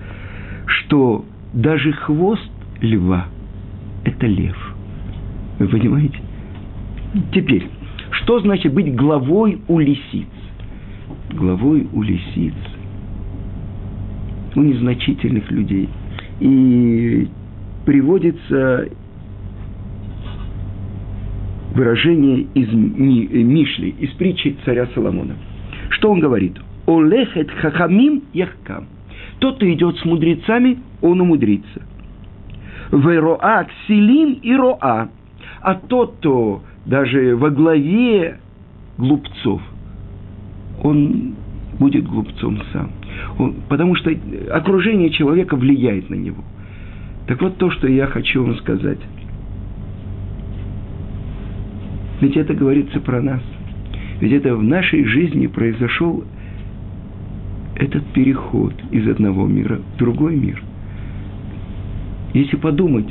что 0.66 1.26
даже 1.54 1.92
хвост 1.92 2.50
льва– 2.82 3.28
это 4.06 4.26
лев. 4.26 4.56
Вы 5.60 5.68
понимаете? 5.68 6.20
Теперь, 7.34 7.68
что 8.12 8.40
значит 8.40 8.74
быть 8.74 8.96
главой 8.96 9.62
у 9.68 9.80
лисиц? 9.80 10.28
Главой 11.32 11.88
у 11.92 12.02
лисиц, 12.02 12.54
у 14.56 14.62
незначительных 14.62 15.52
людей. 15.52 15.90
И 16.40 17.28
приводится 17.86 18.88
выражение 21.78 22.48
из 22.56 22.74
Мишли, 22.74 23.96
из 24.00 24.10
притчи 24.14 24.58
царя 24.66 24.88
Соломона. 24.96 25.36
Что 25.92 26.12
он 26.12 26.20
говорит? 26.20 26.58
Олехет 26.88 27.52
хахамим 27.52 28.24
яхкам. 28.34 28.88
Тот, 29.40 29.58
кто 29.58 29.72
идет 29.72 29.98
с 29.98 30.06
мудрецами, 30.06 30.80
он 31.02 31.22
умудрится. 31.22 31.84
Вероа 32.92 33.66
ксилим 33.66 34.40
и 34.42 34.56
роа. 34.56 35.10
А 35.62 35.76
тот, 35.76 36.16
кто 36.18 36.64
даже 36.86 37.36
во 37.36 37.52
главе 37.52 38.40
глупцов, 38.98 39.62
он 40.82 41.36
будет 41.80 42.08
глупцом 42.08 42.60
сам. 42.74 42.92
Он, 43.38 43.56
потому 43.70 43.96
что 43.96 44.12
окружение 44.52 45.12
человека 45.12 45.56
влияет 45.56 46.10
на 46.10 46.16
него. 46.16 46.44
Так 47.28 47.42
вот 47.42 47.58
то, 47.58 47.70
что 47.72 47.88
я 47.88 48.08
хочу 48.08 48.44
вам 48.44 48.56
сказать. 48.58 49.00
Ведь 52.22 52.36
это 52.36 52.54
говорится 52.54 53.00
про 53.00 53.22
нас. 53.22 53.42
Ведь 54.20 54.32
это 54.32 54.56
в 54.56 54.64
нашей 54.64 55.06
жизни 55.06 55.48
произошел 55.48 56.24
этот 57.76 58.06
переход 58.14 58.74
из 58.92 59.08
одного 59.08 59.46
мира 59.46 59.80
в 59.94 59.98
другой 59.98 60.36
мир. 60.36 60.62
Если 62.34 62.56
подумать, 62.58 63.10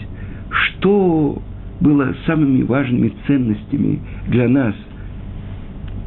что 0.50 1.40
было 1.80 2.14
самыми 2.26 2.62
важными 2.62 3.12
ценностями 3.26 4.00
для 4.28 4.48
нас 4.48 4.74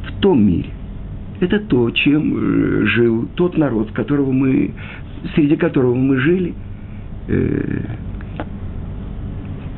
в 0.08 0.20
том 0.20 0.46
мире, 0.46 0.70
это 1.40 1.58
то, 1.58 1.90
чем 1.90 2.34
э, 2.36 2.86
жил 2.86 3.28
тот 3.34 3.56
народ, 3.56 3.92
которого 3.92 4.30
мы, 4.30 4.72
среди 5.34 5.56
которого 5.56 5.94
мы 5.94 6.18
жили, 6.18 6.52
э, 7.28 7.80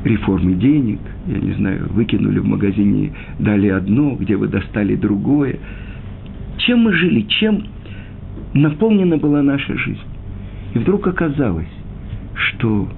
реформы 0.03 0.53
денег, 0.53 0.99
я 1.27 1.37
не 1.37 1.53
знаю, 1.53 1.87
выкинули 1.91 2.39
в 2.39 2.45
магазине, 2.45 3.13
дали 3.39 3.69
одно, 3.69 4.15
где 4.15 4.35
вы 4.35 4.47
достали 4.47 4.95
другое. 4.95 5.59
Чем 6.57 6.79
мы 6.79 6.93
жили, 6.93 7.21
чем 7.21 7.63
наполнена 8.53 9.17
была 9.17 9.41
наша 9.41 9.77
жизнь. 9.77 9.99
И 10.73 10.79
вдруг 10.79 11.07
оказалось, 11.07 11.67
что 12.33 12.89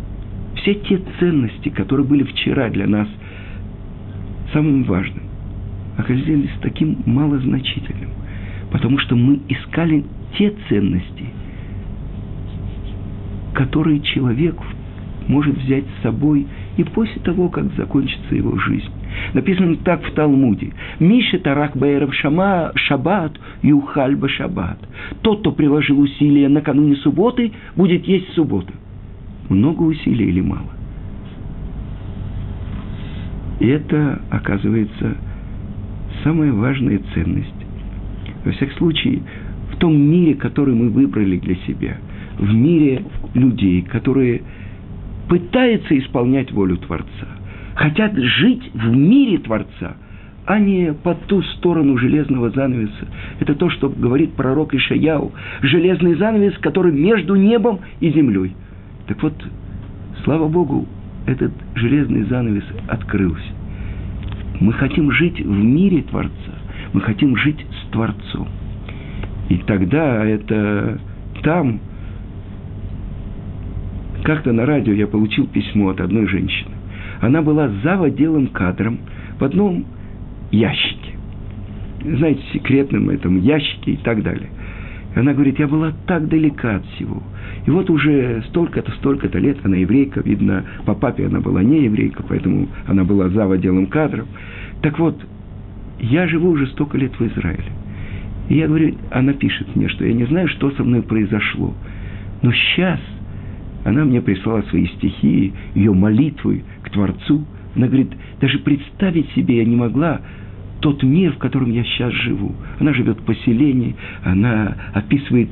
все 0.55 0.75
те 0.75 1.00
ценности, 1.19 1.69
которые 1.69 2.07
были 2.07 2.24
вчера 2.24 2.69
для 2.69 2.88
нас 2.88 3.07
самым 4.53 4.83
важным, 4.83 5.24
оказались 5.97 6.50
таким 6.62 6.97
малозначительным, 7.05 8.09
потому 8.71 8.97
что 9.00 9.15
мы 9.15 9.39
искали 9.47 10.03
те 10.38 10.53
ценности, 10.69 11.25
которые 13.53 14.00
человек 14.01 14.55
может 15.27 15.57
взять 15.57 15.85
с 15.85 16.03
собой 16.03 16.45
и 16.77 16.84
после 16.84 17.22
того, 17.22 17.50
как 17.50 17.74
закончится 17.75 18.36
его 18.36 18.58
жизнь. 18.58 18.89
Написано 19.34 19.77
так 19.77 20.03
в 20.03 20.12
Талмуде. 20.13 20.74
Миша 21.00 21.39
Тарак 21.39 21.75
Баэров 21.77 22.13
Шама 22.13 22.72
Шаббат 22.75 23.39
Юхальба 23.62 24.27
Шаббат. 24.27 24.77
Тот, 25.22 25.39
кто 25.39 25.51
приложил 25.51 26.00
усилия 26.00 26.50
накануне 26.50 26.96
субботы, 26.98 27.51
будет 27.75 28.05
есть 28.05 28.34
субботу. 28.34 28.74
Много 29.50 29.84
усилий 29.84 30.25
или 30.25 30.41
мало? 30.41 30.70
И 33.60 33.67
это, 33.67 34.22
оказывается, 34.29 35.15
самая 36.24 36.51
важная 36.51 37.00
ценность. 37.13 37.53
Во 38.44 38.51
всяком 38.51 38.75
случае, 38.77 39.22
в 39.72 39.77
том 39.77 39.96
мире, 39.98 40.36
который 40.36 40.75
мы 40.75 40.89
выбрали 40.89 41.38
для 41.38 41.55
себя, 41.67 41.98
в 42.38 42.53
мире 42.53 43.03
людей, 43.34 43.82
которые 43.82 44.41
пытаются 45.27 45.98
исполнять 45.98 46.51
волю 46.51 46.77
Творца, 46.77 47.27
хотят 47.75 48.15
жить 48.15 48.72
в 48.74 48.96
мире 48.96 49.38
Творца, 49.39 49.96
а 50.46 50.60
не 50.60 50.94
по 50.94 51.15
ту 51.15 51.41
сторону 51.41 51.98
железного 51.98 52.51
занавеса. 52.51 53.08
Это 53.39 53.55
то, 53.55 53.70
что 53.70 53.89
говорит 53.89 54.34
пророк 54.34 54.74
Ишаяу. 54.74 55.32
Железный 55.62 56.15
занавес, 56.15 56.58
который 56.60 56.91
между 56.91 57.36
небом 57.36 57.79
и 58.00 58.12
землей. 58.12 58.55
Так 59.08 59.22
вот, 59.24 59.34
слава 60.24 60.48
Богу, 60.48 60.88
этот 61.25 61.51
железный 61.74 62.24
занавес 62.24 62.65
открылся. 62.88 63.41
Мы 64.60 64.72
хотим 64.74 65.12
жить 65.12 65.39
в 65.39 65.63
мире 65.63 66.03
Творца. 66.03 66.32
Мы 66.94 67.01
хотим 67.01 67.36
жить 67.36 67.65
с 67.72 67.91
Творцом. 67.91 68.48
И 69.50 69.58
тогда 69.58 70.24
это 70.25 71.00
там, 71.44 71.79
как-то 74.25 74.51
на 74.51 74.65
радио 74.65 74.91
я 74.91 75.05
получил 75.05 75.46
письмо 75.46 75.89
от 75.89 76.01
одной 76.01 76.27
женщины. 76.27 76.72
Она 77.22 77.44
была 77.44 77.70
за 77.84 78.01
отделом 78.01 78.48
кадром 78.48 78.98
в 79.39 79.44
одном 79.44 79.86
ящике. 80.51 81.12
Знаете, 82.03 82.41
секретном 82.51 83.12
этом 83.12 83.39
ящике 83.39 83.91
и 83.91 83.98
так 83.98 84.24
далее. 84.24 84.50
Она 85.15 85.34
говорит, 85.34 85.60
я 85.60 85.67
была 85.67 85.94
так 86.08 86.27
далека 86.27 86.77
от 86.77 86.86
всего. 86.88 87.22
И 87.67 87.70
вот 87.70 87.89
уже 87.91 88.44
столько-то, 88.50 88.91
столько-то 88.93 89.38
лет 89.38 89.60
она 89.63 89.78
еврейка, 89.78 90.21
видно, 90.21 90.65
по 90.86 90.95
папе 90.95 91.28
она 91.28 91.39
была 91.39 91.62
не 91.62 91.84
еврейка, 91.84 92.23
поэтому 92.28 92.67
она 92.88 93.04
была 93.04 93.30
за 93.30 93.49
отделом 93.49 93.86
кадров. 93.86 94.28
Так 94.82 94.97
вот, 94.97 95.23
я 95.99 96.28
живу 96.28 96.49
уже 96.49 96.65
столько 96.67 96.97
лет 96.97 97.13
в 97.19 97.21
Израиле. 97.28 97.71
И 98.49 98.56
я 98.56 98.67
говорю, 98.67 98.95
она 99.12 99.34
пишет 99.34 99.76
мне, 99.76 99.88
что 99.88 100.04
я 100.04 100.13
не 100.13 100.26
знаю, 100.26 100.47
что 100.47 100.71
со 100.71 100.84
мной 100.84 101.04
произошло. 101.04 101.76
Но 102.41 102.52
сейчас 102.52 102.99
она 103.86 104.04
мне 104.04 104.19
прислала 104.19 104.63
свои 104.63 104.88
стихи, 104.88 105.54
ее 105.76 105.93
молитвы 105.93 106.63
к 106.82 106.89
Творцу. 106.89 107.45
Она 107.76 107.86
говорит, 107.86 108.12
даже 108.41 108.58
представить 108.60 109.30
себе 109.34 109.58
я 109.58 109.65
не 109.65 109.76
могла 109.76 110.21
тот 110.80 111.04
мир, 111.04 111.34
в 111.34 111.38
котором 111.38 111.71
я 111.71 111.84
сейчас 111.84 112.12
живу. 112.12 112.54
Она 112.80 112.93
живет 112.93 113.19
в 113.19 113.24
поселении, 113.24 113.95
она 114.24 114.76
описывает 114.93 115.50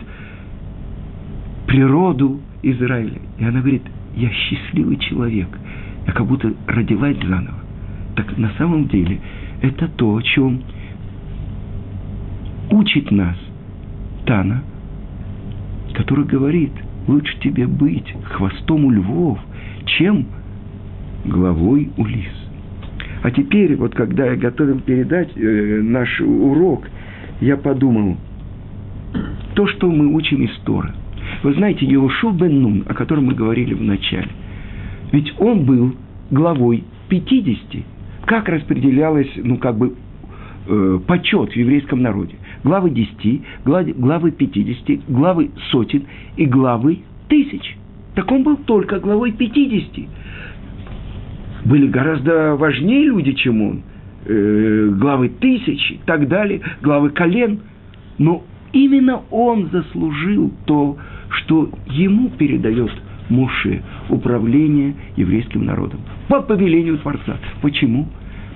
природу 1.67 2.41
Израиля. 2.63 3.21
И 3.37 3.43
она 3.43 3.59
говорит, 3.59 3.83
я 4.15 4.29
счастливый 4.31 4.97
человек, 4.97 5.47
я 6.07 6.13
как 6.13 6.25
будто 6.25 6.51
родилась 6.67 7.17
заново. 7.17 7.59
Так 8.15 8.35
на 8.37 8.49
самом 8.57 8.87
деле 8.87 9.19
это 9.61 9.87
то, 9.89 10.15
о 10.15 10.21
чем 10.23 10.63
учит 12.71 13.11
нас 13.11 13.37
Тана, 14.25 14.63
который 15.93 16.25
говорит, 16.25 16.71
лучше 17.07 17.39
тебе 17.39 17.67
быть 17.67 18.13
хвостом 18.23 18.85
у 18.85 18.91
львов, 18.91 19.39
чем 19.85 20.27
главой 21.25 21.89
у 21.97 22.05
лис. 22.05 22.43
А 23.23 23.31
теперь, 23.31 23.75
вот 23.75 23.95
когда 23.95 24.25
я 24.25 24.35
готовил 24.35 24.79
передать 24.81 25.29
э, 25.35 25.81
наш 25.81 26.19
урок, 26.19 26.87
я 27.39 27.55
подумал, 27.55 28.17
то, 29.55 29.67
что 29.67 29.89
мы 29.89 30.13
учим 30.13 30.43
из 30.43 30.55
Тора. 30.65 30.93
Вы 31.43 31.53
знаете, 31.53 31.85
Иошу 31.85 32.31
бен 32.31 32.61
Нун, 32.61 32.83
о 32.87 32.93
котором 32.93 33.25
мы 33.25 33.33
говорили 33.33 33.73
в 33.73 33.81
начале, 33.81 34.29
ведь 35.11 35.33
он 35.39 35.65
был 35.65 35.95
главой 36.31 36.83
50. 37.09 37.83
Как 38.25 38.49
распределялось, 38.49 39.29
ну, 39.35 39.57
как 39.57 39.77
бы, 39.77 39.93
э, 40.67 40.99
почет 41.05 41.51
в 41.51 41.55
еврейском 41.55 42.01
народе? 42.01 42.35
Главы 42.63 42.91
10, 42.91 43.41
главы, 43.65 43.93
главы 43.93 44.31
50, 44.31 45.05
главы 45.09 45.51
сотен 45.71 46.03
и 46.37 46.45
главы 46.45 46.99
тысяч. 47.27 47.77
Так 48.15 48.31
он 48.31 48.43
был 48.43 48.57
только 48.57 48.99
главой 48.99 49.31
50 49.31 50.07
были 51.65 51.87
гораздо 51.87 52.55
важнее 52.55 53.05
люди, 53.05 53.33
чем 53.33 53.61
он. 53.61 53.81
Э, 54.25 54.89
главы 54.99 55.29
тысячи 55.29 55.93
и 55.93 55.99
так 56.05 56.27
далее, 56.27 56.61
главы 56.81 57.09
колен. 57.09 57.59
Но 58.17 58.43
именно 58.71 59.21
он 59.31 59.69
заслужил 59.71 60.51
то, 60.65 60.97
что 61.29 61.69
ему 61.87 62.29
передает 62.29 62.91
Муше 63.29 63.81
управление 64.09 64.95
еврейским 65.15 65.65
народом. 65.65 66.01
По 66.27 66.41
повелению 66.41 66.97
Творца. 66.99 67.37
Почему? 67.61 68.07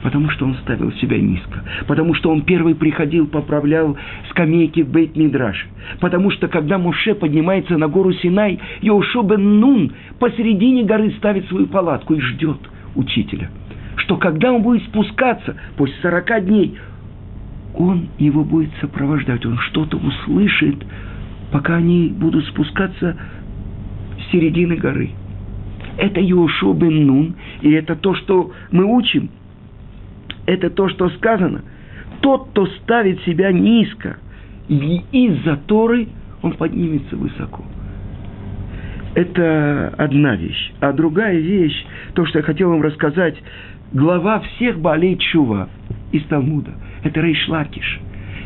Потому 0.08 0.30
что 0.30 0.46
он 0.46 0.56
ставил 0.63 0.93
себя 0.93 1.20
низко. 1.20 1.65
Потому 1.86 2.13
что 2.13 2.32
он 2.32 2.43
первый 2.43 2.76
приходил, 2.76 3.28
поправлял 3.28 3.98
скамейки 4.30 4.84
в 4.84 4.89
бейт 4.89 5.17
мидраш 5.17 5.67
Потому 6.00 6.32
что 6.32 6.48
когда 6.48 6.78
Муше 6.78 7.13
поднимается 7.13 7.78
на 7.78 7.89
гору 7.89 8.13
Синай, 8.13 8.58
Йошо 8.80 9.24
бен 9.24 9.60
Нун 9.60 9.91
посередине 10.17 10.84
горы 10.86 11.12
ставит 11.17 11.46
свою 11.50 11.67
палатку 11.67 12.13
и 12.13 12.22
ждет– 12.22 12.60
учителя, 12.96 13.50
что 13.98 14.17
когда 14.17 14.52
он 14.52 14.62
будет 14.62 14.84
спускаться 14.84 15.56
после 15.78 15.96
40 16.02 16.46
дней, 16.46 16.78
он 17.76 18.08
его 18.17 18.43
будет 18.43 18.72
сопровождать, 18.82 19.46
он 19.46 19.58
что-то 19.58 19.98
услышит, 19.98 20.86
пока 21.52 21.76
они 21.76 22.08
будут 22.10 22.46
спускаться 22.48 23.17
с 24.20 24.32
середины 24.32 24.76
горы. 24.76 25.12
Это 25.98 26.20
Йошуа 26.20 26.74
бен 26.74 27.08
Нун, 27.08 27.36
и 27.62 27.72
это 27.72 27.96
то, 27.96 28.13
что 28.15 28.52
мы 28.72 28.86
учим. 28.86 29.30
Это 30.48 30.72
то, 30.72 30.90
что 30.90 31.10
сказано. 31.12 31.62
Тот, 32.22 32.50
кто 32.50 32.66
ставит 32.66 33.22
себя 33.22 33.52
низко, 33.52 34.18
из-за 34.68 35.58
Торы, 35.68 36.08
он 36.42 36.54
поднимется 36.54 37.16
высоко– 37.16 37.64
это 39.18 39.96
одна 39.98 40.36
вещь. 40.36 40.74
А 40.80 40.94
другая 40.94 41.40
вещь, 41.40 41.86
то, 42.14 42.24
что 42.28 42.38
я 42.38 42.44
хотел 42.44 42.70
вам 42.70 42.84
рассказать, 42.84 43.36
глава 43.92 44.42
всех 44.42 44.80
בעלי 44.80 45.17
תשובה 45.17 45.70
из 46.12 46.24
Талмуда. 46.26 46.76
Это 47.04 47.22
Рейш 47.22 47.48
Лакиш. 47.48 48.00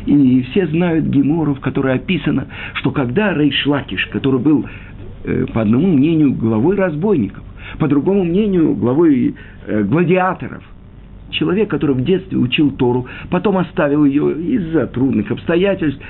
И 0.06 0.42
все 0.50 0.66
знают 0.68 1.04
Гемору, 1.04 1.54
в 1.54 1.60
которой 1.60 1.96
описано, 1.96 2.46
что 2.76 2.90
когда 2.90 3.34
Рейш 3.34 3.66
Лакиш, 3.66 4.06
который 4.06 4.40
был, 4.40 4.64
э, 5.24 5.44
по 5.52 5.60
одному 5.60 5.88
мнению, 5.88 6.32
главой 6.32 6.74
разбойников, 6.74 7.44
по 7.78 7.86
другому 7.86 8.24
мнению, 8.24 8.74
главой 8.74 9.34
э, 9.66 9.82
гладиаторов, 9.82 10.64
человек, 11.32 11.68
который 11.68 11.96
в 11.96 12.04
детстве 12.04 12.38
учил 12.38 12.70
Тору, 12.70 13.06
потом 13.30 13.58
оставил 13.58 14.04
ее 14.04 14.32
из-за 14.56 14.86
трудных 14.86 15.30
обстоятельств, 15.30 16.00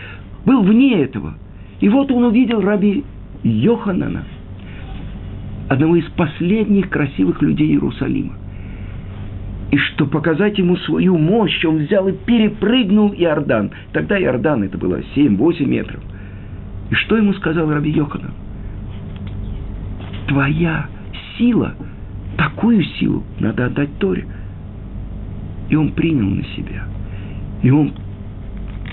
был 0.45 0.63
вне 0.63 1.03
этого. 1.03 1.35
И 1.81 1.89
вот 1.89 2.11
он 2.11 2.25
увидел 2.25 2.61
раби 2.61 3.05
Йоханана– 3.43 4.25
одного 5.73 5.97
из 5.97 6.05
последних 6.11 6.91
красивых 6.91 7.41
людей 7.43 7.69
Иерусалима. 7.71 8.35
И 9.71 9.79
что 9.79 10.07
показать 10.07 10.59
ему 10.59 10.77
свою 10.77 11.17
мощь, 11.17 11.65
он 11.65 11.79
взял 11.79 12.07
и 12.09 12.13
перепрыгнул 12.13 13.13
Иордан. 13.15 13.71
Тогда 13.93 14.21
Иордан 14.21 14.65
это 14.65 14.77
было 14.77 15.01
7-8 15.17 15.65
метров. 15.65 16.01
И 16.91 16.95
что 16.95 17.17
ему 17.17 17.33
сказал 17.35 17.71
Раби 17.71 17.91
Йоханан? 17.91 18.33
Твоя 20.29 20.89
сила, 21.39 21.75
такую 22.37 22.85
силу 22.85 23.25
надо 23.41 23.67
отдать 23.67 23.99
Торе. 23.99 24.27
И 25.73 25.75
он 25.75 25.93
принял 25.93 26.29
на 26.29 26.45
себя. 26.55 26.85
И 27.63 27.71
он 27.71 27.95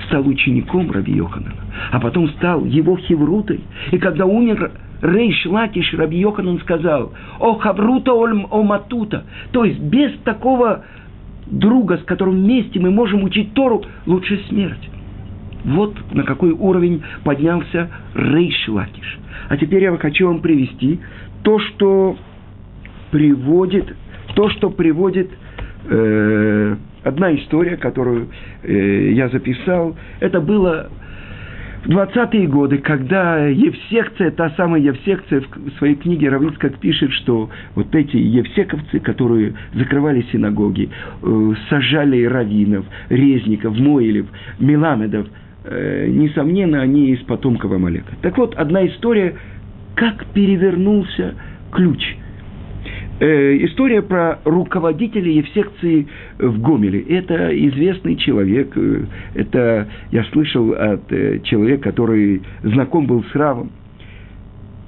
стал 0.08 0.26
учеником 0.26 0.89
Раби 0.89 1.12
Йоханана, 1.12 1.62
а 1.92 2.00
потом 2.00 2.30
стал 2.30 2.63
его 2.63 2.96
хеврутой. 2.96 3.60
И 3.92 3.98
когда 3.98 4.26
умер 4.26 4.72
Рейш 5.02 5.46
Лакиш, 5.46 5.94
Раби 5.96 6.18
Йоханан 6.20 6.58
сказал, 6.62 7.12
«או 7.38 7.56
חברותא 7.56 8.13
או 8.13 8.63
מיתותא», 8.63 9.26
то 9.52 9.65
есть 9.65 9.78
без 9.82 10.18
такого 10.20 10.86
друга, 11.48 11.98
с 11.98 12.04
которым 12.06 12.36
вместе 12.36 12.80
мы 12.80 12.92
можем 12.92 13.24
учить 13.24 13.54
Тору, 13.54 13.84
лучше 14.06 14.42
смерть. 14.48 14.89
Вот 15.65 15.98
на 16.13 16.24
какой 16.24 16.52
уровень 16.52 17.04
поднялся 17.26 17.89
Рейш 18.15 18.70
Лакиш. 18.70 19.20
А 19.50 19.58
теперь 19.58 19.84
я 19.84 19.98
хочу 19.98 20.28
вам 20.28 20.39
привести 20.39 21.02
то, 21.44 21.60
что 21.60 22.15
приводит, 23.12 23.94
то, 24.34 24.48
что 24.52 24.70
приводит 24.70 25.30
э, 25.89 26.75
одна 27.04 27.36
история, 27.36 27.78
которую 27.78 28.30
э, 28.63 29.12
я 29.12 29.30
записал. 29.30 29.95
Это 30.19 30.39
было 30.41 30.89
в 31.86 31.89
20-е 31.89 32.47
годы, 32.47 32.80
когда 32.80 33.47
Евсекция, 33.47 34.32
та 34.32 34.49
самая 34.52 34.82
Евсекция 34.82 35.41
в 35.41 35.71
своей 35.78 35.95
книге 35.95 36.30
Равицкак 36.30 36.78
пишет, 36.80 37.12
что 37.13 37.49
вот 37.75 37.93
эти 37.95 38.17
евсековцы, 38.17 38.99
которые 38.99 39.54
закрывали 39.73 40.25
синагоги, 40.32 40.89
э, 41.23 41.54
сажали 41.69 42.23
раввинов, 42.25 42.86
резников, 43.10 43.78
моилев, 43.78 44.28
меламедов, 44.60 45.28
э, 45.63 46.08
несомненно, 46.10 46.82
они 46.82 47.12
из 47.12 47.19
потомков 47.19 47.71
Амалека. 47.71 48.13
Так 48.21 48.38
вот, 48.38 48.56
одна 48.56 48.86
история, 48.88 49.36
как 49.95 50.25
перевернулся 50.34 51.36
ключ– 51.71 52.15
э, 53.19 53.65
история 53.65 54.01
про 54.01 54.39
руководителя 54.45 55.32
Евсекции 55.32 56.08
в 56.38 56.60
Гомеле. 56.62 57.01
Это 57.01 57.49
известный 57.67 58.15
человек. 58.15 58.71
Э, 58.75 59.05
это 59.36 59.88
я 60.12 60.23
слышал 60.25 60.73
от 60.73 61.12
э, 61.12 61.39
человека, 61.43 61.91
который 61.91 62.41
знаком 62.63 63.08
был 63.08 63.23
с 63.23 63.36
Равом. 63.36 63.71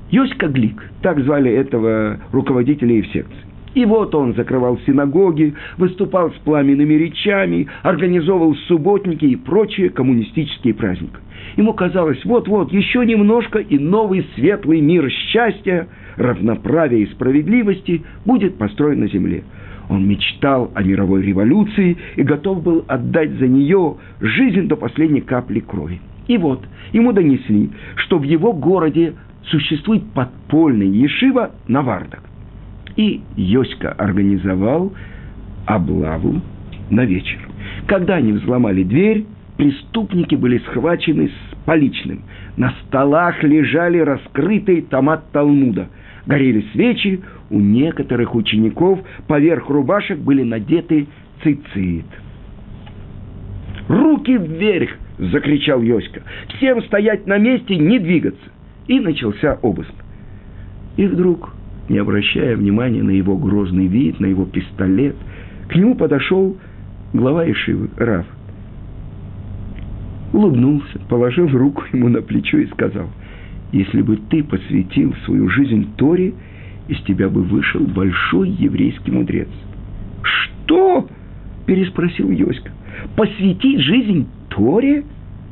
Йоська 0.09 0.47
Глик, 0.47 0.89
так 1.01 1.19
звали 1.21 1.51
этого 1.51 2.19
руководителя 2.31 2.95
Евсекции. 2.97 3.50
И 3.73 3.85
вот 3.85 4.13
он 4.15 4.33
закрывал 4.35 4.79
синагоги, 4.85 5.53
выступал 5.77 6.31
с 6.31 6.35
пламенными 6.43 6.93
речами, 6.93 7.67
организовывал 7.83 8.55
субботники 8.67 9.25
и 9.25 9.35
прочие 9.35 9.89
коммунистические 9.89 10.73
праздники. 10.73 11.15
Ему 11.57 11.73
казалось, 11.73 12.23
вот-вот, 12.25 12.71
еще 12.71 13.05
немножко, 13.05 13.59
и 13.59 13.77
новый 13.77 14.25
светлый 14.35 14.81
мир 14.81 15.09
счастья– 15.09 15.87
равноправия 16.17 16.99
и 16.99 17.11
справедливости 17.11 18.03
будет 18.25 18.57
построен 18.57 19.01
на 19.01 19.07
земле. 19.07 19.43
Он 19.89 20.07
мечтал 20.07 20.71
о 20.73 20.83
мировой 20.83 21.23
революции 21.23 21.97
и 22.15 22.23
готов 22.23 22.63
был 22.63 22.85
отдать 22.87 23.31
за 23.31 23.47
нее 23.47 23.97
жизнь 24.21 24.67
до 24.67 24.75
последней 24.75 25.21
капли 25.21 25.59
крови. 25.59 25.99
И 26.27 26.37
вот, 26.37 26.63
ему 26.93 27.11
донесли, 27.11 27.71
что 27.95 28.17
в 28.17 28.23
его 28.23 28.53
городе 28.53 29.15
существует 29.47 30.03
подпольный 30.13 30.87
ешива 30.87 31.51
Навардак. 31.67 32.30
И 32.95 33.21
Йоська 33.35 33.91
организовал 33.91 34.93
облаву 35.65 36.41
на 36.89 37.05
вечер. 37.05 37.39
Когда 37.87 38.15
они 38.15 38.33
взломали 38.33 38.83
дверь, 38.83 39.25
преступники 39.57 40.35
были 40.35 40.57
схвачены 40.59 41.29
с 41.29 41.65
поличным. 41.65 42.21
На 42.57 42.73
столах 42.83 43.43
лежали 43.43 43.99
раскрытые 43.99 44.81
томат 44.83 45.31
Талмуда– 45.31 45.89
горели 46.25 46.65
свечи, 46.73 47.21
у 47.49 47.59
некоторых 47.59 48.35
учеников 48.35 48.99
поверх 49.27 49.69
рубашек 49.69 50.19
были 50.19 50.43
надеты 50.43 51.07
цицит. 51.43 52.05
«Руки 53.87 54.37
вверх!»– 54.37 54.91
закричал 55.17 55.81
Йоська. 55.81 56.21
«Всем 56.55 56.81
стоять 56.83 57.27
на 57.27 57.37
месте, 57.37 57.75
не 57.75 57.99
двигаться!» 57.99 58.39
И 58.87 58.99
начался 58.99 59.57
обыск. 59.61 59.93
И 60.97 61.05
вдруг, 61.07 61.53
не 61.91 61.99
обращая 61.99 62.55
внимания 62.55 63.03
на 63.03 63.11
его 63.11 63.37
грозный 63.37 63.87
вид, 63.87 64.19
на 64.19 64.25
его 64.25 64.45
пистолет, 64.45 65.15
к 65.67 65.75
нему 65.75 65.95
подошел 65.95 66.57
глава 67.13 67.49
Ишивы, 67.49 67.89
Рав. 67.97 68.25
Улыбнулся, 70.33 70.99
положил 71.09 71.47
руку 71.49 71.83
ему 71.93 72.09
на 72.09 72.21
плечо 72.21 72.57
и 72.57 72.67
сказал– 72.67 73.09
если 73.71 74.01
бы 74.01 74.17
ты 74.17 74.43
посвятил 74.43 75.15
свою 75.25 75.49
жизнь 75.49 75.95
Торе, 75.95 76.33
из 76.87 76.99
тебя 77.03 77.29
бы 77.29 77.41
вышел 77.41 77.81
большой 77.81 78.49
еврейский 78.49 79.11
мудрец. 79.11 79.47
«Что?»– 80.23 81.07
переспросил 81.65 82.29
Йоська. 82.29 82.71
«Посвятить 83.15 83.79
жизнь 83.79 84.27
Торе? 84.49 85.05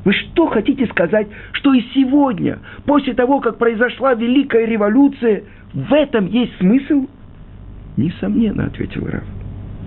Вы 0.10 0.14
что 0.14 0.48
хотите 0.48 0.88
сказать, 0.88 1.28
что 1.52 1.72
и 1.72 1.82
сегодня, 1.94 2.58
после 2.88 3.14
того, 3.14 3.42
как 3.42 3.60
произошла 3.60 4.16
Великая 4.16 4.66
Революция, 4.66 5.44
в 5.72 5.94
этом 5.94 6.26
есть 6.26 6.58
смысл?» 6.58 7.06
«Несомненно»,– 7.96 8.66
ответил 8.66 9.06
Раф. 9.06 9.24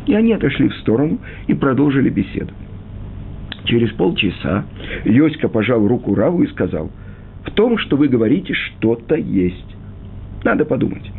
И 0.07 0.15
они 0.15 0.33
отошли 0.33 0.69
в 0.69 0.77
сторону 0.77 1.19
и 1.49 1.55
продолжили 1.55 2.09
беседу. 2.09 2.53
Через 3.65 3.91
полчаса 3.95 4.65
Йоська 5.05 5.49
пожал 5.49 5.89
руку 5.89 6.15
Раву 6.15 6.45
и 6.45 6.47
сказал– 6.47 6.93
в 7.45 7.51
том, 7.51 7.77
что 7.79 7.97
вы 7.97 8.07
говорите, 8.07 8.55
что-то 8.55 9.17
есть. 9.17 9.77
Надо 10.45 10.65
подумать. 10.65 11.11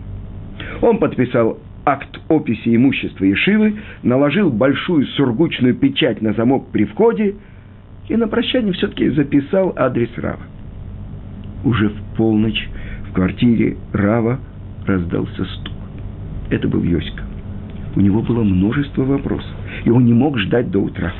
Он 0.82 0.98
подписал 0.98 1.60
акт 1.84 2.22
описи 2.30 2.74
имущества 2.74 3.26
Ешивы, 3.26 3.76
наложил 4.02 4.50
большую 4.50 5.06
сургучную 5.08 5.76
печать 5.76 6.22
на 6.22 6.32
замок 6.32 6.68
при 6.72 6.86
входе 6.86 7.36
и 8.08 8.16
на 8.16 8.28
прощание 8.28 8.74
все-таки 8.74 9.10
записал 9.10 9.74
адрес 9.76 10.10
Рава. 10.18 10.44
Уже 11.63 11.89
в 11.89 12.16
полночь 12.18 12.70
в 13.10 13.13
квартире 13.13 13.78
Рава 13.94 14.39
раздался 14.86 15.46
стук. 15.46 15.74
Это 16.50 16.68
был 16.68 16.84
Йоська. 16.84 17.24
У 17.96 18.02
него 18.02 18.22
было 18.22 18.44
множество 18.44 19.04
вопросов, 19.04 19.52
и 19.86 19.89
он 19.89 20.06
не 20.06 20.13
мог 20.13 20.38
ждать 20.39 20.72
до 20.72 20.80
утра. 20.80 21.13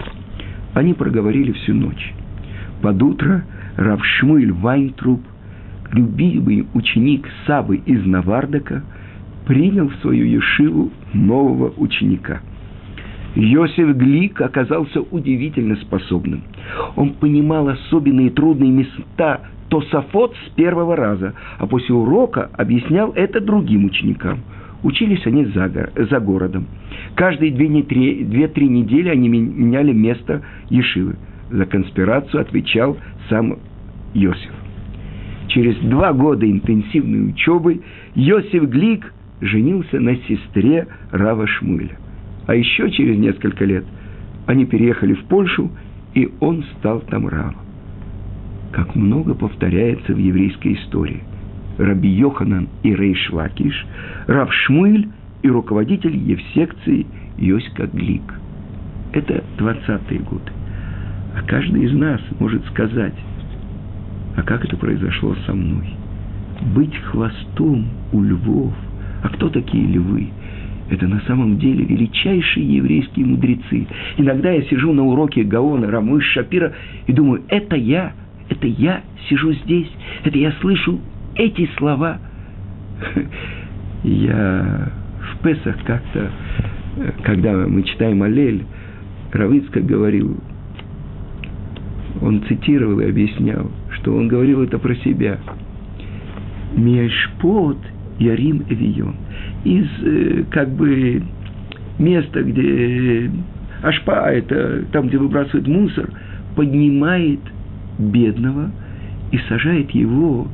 Они 0.74 0.94
проговорили 0.94 1.52
всю 1.52 1.74
ночь. 1.74 2.14
Под 2.82 3.02
утро 3.02 3.46
Равшмуэль 3.78 4.52
Вайнтруп, 4.52 5.22
любимый 5.92 6.68
ученик 6.74 7.28
Сабы 7.46 7.78
из 7.78 8.06
Навардака, 8.06 8.84
принял 9.46 9.90
в 9.90 9.96
свою 9.98 10.26
ешиву 10.26 10.92
нового 11.14 11.74
ученика. 11.78 12.42
Йосиф 13.36 13.96
Глик 13.96 14.42
оказался 14.42 15.02
удивительно 15.02 15.76
способным. 15.78 16.44
Он 16.96 17.14
понимал 17.14 17.68
особенные 17.70 18.30
трудные 18.30 18.72
места 18.72 19.42
Тософот 19.70 20.36
с 20.46 20.50
первого 20.52 20.96
раза, 20.96 21.34
а 21.58 21.66
после 21.66 21.96
урока 21.96 22.50
объяснял 22.54 23.12
это 23.14 23.40
другим 23.42 23.86
ученикам. 23.86 24.40
Учились 24.84 25.26
они 25.26 25.46
за, 25.46 25.72
за 25.96 26.20
городом. 26.20 26.68
Каждые 27.16 27.52
две-три 27.52 28.68
недели 28.68 29.10
они 29.10 29.30
меняли 29.30 29.94
место 29.94 30.44
Ешивы. 30.70 31.16
За 31.50 31.66
конспирацию 31.66 32.42
отвечал 32.42 32.98
сам 33.30 33.58
Йосиф. 34.14 34.52
Через 35.48 35.78
два 35.78 36.14
года 36.14 36.50
интенсивной 36.50 37.30
учебы 37.30 37.82
Йосиф 38.16 38.64
Глик 38.64 39.14
женился 39.42 40.00
на 40.00 40.16
сестре 40.18 40.88
Рава 41.12 41.48
Шмуэля. 41.48 41.98
А 42.46 42.56
еще 42.56 42.92
через 42.92 43.18
несколько 43.18 43.66
лет 43.66 43.86
они 44.46 44.66
переехали 44.66 45.14
в 45.14 45.24
Польшу, 45.26 45.72
и 46.14 46.32
он 46.40 46.64
стал 46.78 47.02
там 47.02 47.28
Равом. 47.28 47.56
Как 48.72 48.96
много 48.96 49.34
повторяется 49.34 50.14
в 50.14 50.18
еврейской 50.18 50.74
истории. 50.74 51.24
Раби 51.78 52.10
Йоханан 52.10 52.70
и 52.84 52.94
Рейш 52.94 53.32
Лакиш, 53.32 53.86
Рав 54.28 54.54
Шмуэль 54.54 55.10
и 55.42 55.50
руководитель 55.50 56.16
Евсекции 56.16 57.06
Йоська 57.38 57.88
Глик. 57.88 58.24
Это 59.12 59.44
20-е 59.58 60.20
годы. 60.20 60.52
А 61.36 61.42
каждый 61.48 61.86
из 61.86 61.94
нас 61.94 62.22
может 62.40 62.66
сказать, 62.68 63.16
а 64.36 64.42
как 64.44 64.66
это 64.66 64.78
произошло 64.78 65.36
со 65.46 65.54
мной? 65.54 65.94
Быть 66.76 66.96
хвостом 66.96 67.88
у 68.12 68.22
львов. 68.22 68.74
А 69.24 69.30
кто 69.30 69.50
такие 69.50 69.86
львы? 69.86 70.30
Это 70.94 71.08
на 71.08 71.20
самом 71.22 71.58
деле 71.58 71.86
величайшие 71.86 72.76
еврейские 72.76 73.26
мудрецы. 73.26 73.88
Иногда 74.18 74.52
я 74.52 74.62
сижу 74.64 74.94
на 74.94 75.04
уроке 75.04 75.42
Гаона, 75.42 75.90
Рамыш, 75.90 76.24
Шапира 76.24 76.72
и 77.08 77.14
думаю, 77.14 77.42
это 77.48 77.76
я, 77.76 78.14
это 78.48 78.68
я 78.68 79.02
сижу 79.28 79.54
здесь, 79.54 79.90
это 80.24 80.38
я 80.38 80.52
слышу 80.62 81.00
эти 81.36 81.68
слова. 81.78 82.20
Я 84.04 84.92
в 85.32 85.44
Песах 85.44 85.78
как-то, 85.86 86.30
когда 87.24 87.54
мы 87.54 87.84
читаем 87.84 88.22
Алель, 88.22 88.66
Равицкак 89.32 89.86
говорил, 89.86 90.38
он 92.22 92.44
цитировал 92.44 93.00
и 93.00 93.10
объяснял, 93.10 93.72
что 93.94 94.14
он 94.14 94.28
говорил 94.28 94.62
это 94.62 94.78
про 94.78 94.94
себя. 94.98 95.40
Мешпот 96.76 97.78
Ярим 98.20 98.64
Эвион. 98.70 99.16
Из 99.64 99.88
э, 100.04 100.44
как 100.52 100.70
бы 100.70 101.24
места, 102.00 102.42
где 102.44 103.32
Ашпа, 103.82 104.32
это 104.32 104.86
там, 104.92 105.08
где 105.08 105.18
выбрасывают 105.18 105.68
мусор, 105.68 106.10
поднимает 106.56 107.40
бедного 107.98 108.72
и 109.32 109.38
сажает 109.50 109.92
его 109.92 110.48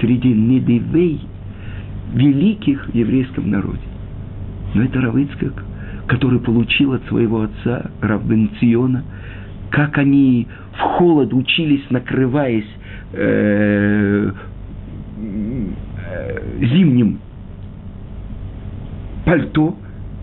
среди 0.00 0.32
недевей 0.32 1.20
великих 2.12 2.88
в 2.88 2.94
еврейском 2.94 3.50
народе. 3.50 3.80
Но 4.74 4.82
это 4.82 5.00
Равыцкак, 5.00 5.64
который 6.06 6.40
получил 6.40 6.92
от 6.92 7.04
своего 7.06 7.42
отца 7.42 7.90
Равбенциона, 8.00 9.04
как 9.70 9.98
они 9.98 10.46
в 10.72 10.80
холод 10.80 11.32
учились, 11.32 11.84
накрываясь 11.90 12.68
э, 13.12 14.30
зимним 16.64 17.18
пальто, 19.24 19.76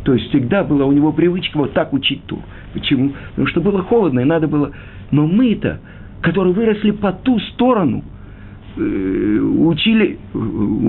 то 0.04 0.14
есть 0.14 0.30
всегда 0.30 0.64
была 0.64 0.86
у 0.86 0.92
него 0.92 1.12
привычка 1.12 1.58
вот 1.58 1.74
так 1.74 1.94
учить 1.94 2.24
тур. 2.26 2.40
Почему? 2.74 3.12
Потому 3.32 3.48
что 3.48 3.62
было 3.62 3.82
холодно, 3.84 4.22
и 4.22 4.24
надо 4.26 4.48
было... 4.48 4.72
Но 5.12 5.28
мы-то, 5.28 5.80
которые 6.22 6.54
выросли 6.54 6.92
по 6.92 7.12
ту 7.12 7.40
сторону, 7.40 8.04
э, 8.78 8.82
учили... 8.82 10.18
У 10.34 10.38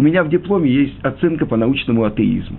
меня 0.01 0.23
в 0.23 0.29
дипломе 0.29 0.71
есть 0.71 1.05
оценка 1.05 1.47
по 1.47 1.57
научному 1.57 2.05
атеизму. 2.05 2.59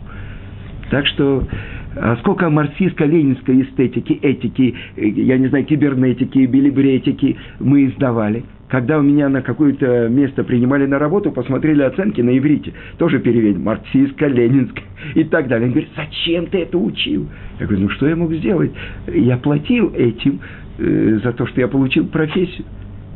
Так 0.89 1.07
что 1.07 1.47
а 1.95 2.17
сколько 2.17 2.49
марксистско-ленинской 2.49 3.61
эстетики, 3.63 4.13
этики, 4.13 4.75
э, 4.95 5.07
я 5.07 5.37
не 5.37 5.47
знаю, 5.47 5.65
кибернетики, 5.65 6.45
билибретики 6.45 7.37
мы 7.59 7.85
издавали. 7.85 8.43
Когда 8.73 8.97
у 8.97 9.03
меня 9.03 9.29
на 9.29 9.43
какое-то 9.43 10.07
место 10.09 10.43
принимали 10.43 10.87
на 10.87 10.97
работу, 10.97 11.31
посмотрели 11.31 11.83
оценки 11.83 12.21
на 12.21 12.35
иврите, 12.35 12.73
тоже 12.97 13.19
перевели, 13.19 13.55
марксистско, 13.55 14.25
ленинско 14.25 14.81
и 15.13 15.23
так 15.25 15.47
далее. 15.47 15.65
Они 15.65 15.73
говорят, 15.75 15.91
зачем 15.95 16.47
ты 16.47 16.63
это 16.63 16.79
учил? 16.79 17.29
Я 17.59 17.67
говорю, 17.67 17.83
ну 17.83 17.89
что 17.89 18.07
я 18.07 18.15
мог 18.15 18.33
сделать? 18.33 18.71
Я 19.05 19.37
платил 19.37 19.93
этим 19.93 20.39
э, 20.79 21.19
за 21.23 21.33
то, 21.33 21.45
что 21.45 21.61
я 21.61 21.67
получил 21.67 22.07
профессию. 22.07 22.65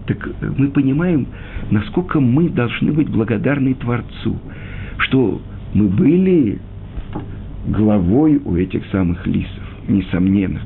Так 0.05 0.29
мы 0.59 0.67
понимаем, 0.67 1.25
насколько 1.71 2.19
мы 2.19 2.49
должны 2.49 2.91
быть 2.91 3.09
благодарны 3.09 3.73
Творцу, 3.73 4.37
что 4.99 5.41
мы 5.73 5.87
были 5.87 6.59
главой 7.65 8.39
у 8.45 8.55
этих 8.57 8.85
самых 8.91 9.25
лисов, 9.25 9.63
несомненно. 9.87 10.61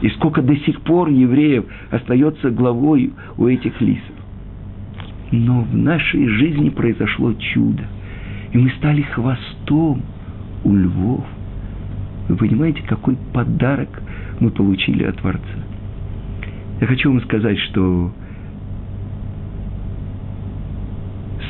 И 0.00 0.08
сколько 0.10 0.42
до 0.42 0.54
сих 0.58 0.80
пор 0.82 1.08
евреев 1.08 1.64
остается 1.90 2.50
главой 2.50 3.12
у 3.36 3.48
этих 3.48 3.80
лисов. 3.80 4.14
Но 5.30 5.62
в 5.62 5.76
нашей 5.76 6.26
жизни 6.26 6.70
произошло 6.70 7.32
чудо. 7.34 7.84
И 8.52 8.58
мы 8.58 8.70
стали 8.78 9.02
хвостом 9.02 10.02
у 10.64 10.74
львов. 10.74 11.24
Вы 12.28 12.36
понимаете, 12.36 12.82
какой 12.82 13.16
подарок 13.32 14.02
мы 14.40 14.50
получили 14.50 15.04
от 15.04 15.16
Творца? 15.18 15.40
Я 16.80 16.86
хочу 16.86 17.10
вам 17.10 17.20
сказать, 17.22 17.58
что 17.58 18.12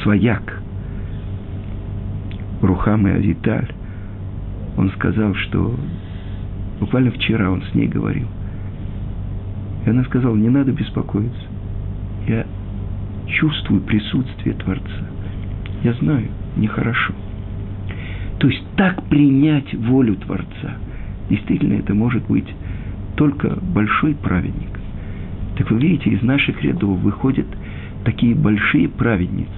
свояк 0.02 0.62
Рухам 2.62 3.06
и 3.06 3.10
Азиталь 3.10 3.68
он 4.76 4.90
сказал, 4.92 5.34
что 5.34 5.74
буквально 6.80 7.10
вчера 7.10 7.50
он 7.50 7.62
с 7.62 7.74
ней 7.74 7.88
говорил. 7.88 8.28
И 9.84 9.90
она 9.90 10.04
сказала, 10.04 10.36
не 10.36 10.48
надо 10.48 10.72
беспокоиться. 10.72 11.46
Я 12.28 12.46
чувствую 13.28 13.82
присутствие 13.82 14.54
Творца. 14.54 15.06
Я 15.82 15.92
знаю, 15.94 16.28
нехорошо. 16.56 17.12
То 18.38 18.48
есть 18.48 18.62
так 18.76 19.02
принять 19.08 19.72
волю 19.74 20.16
Творца. 20.16 20.76
Действительно, 21.28 21.74
это 21.74 21.94
может 21.94 22.26
быть 22.26 22.48
только 23.16 23.58
большой 23.60 24.14
праведник. 24.14 24.78
Так 25.56 25.70
вы 25.70 25.78
видите, 25.78 26.10
из 26.10 26.22
наших 26.22 26.62
рядов 26.62 26.98
выходят 27.00 27.46
такие 28.04 28.34
большие 28.34 28.88
праведницы. 28.88 29.50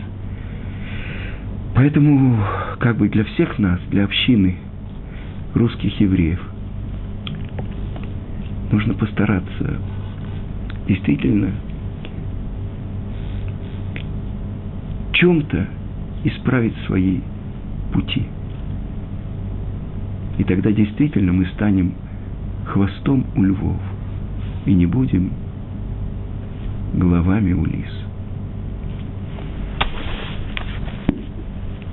Поэтому, 1.75 2.39
как 2.79 2.97
бы 2.97 3.09
для 3.09 3.25
всех 3.25 3.59
нас, 3.59 3.81
для 3.91 4.05
общины– 4.05 4.57
русских 5.55 5.99
евреев. 6.01 6.41
Нужно 8.71 8.95
постараться 8.95 9.79
действительно 10.87 11.53
чем-то 15.21 15.67
исправить 16.25 16.75
свои 16.87 17.21
пути. 17.93 18.25
И 20.39 20.45
тогда 20.45 20.73
действительно 20.73 21.33
мы 21.33 21.45
станем 21.47 21.93
хвостом 22.65 23.27
у 23.37 23.43
львов 23.43 23.81
и 24.65 24.73
не 24.73 24.87
будем 24.87 25.31
головами 26.95 27.53
у 27.53 27.65
лис. 27.67 28.00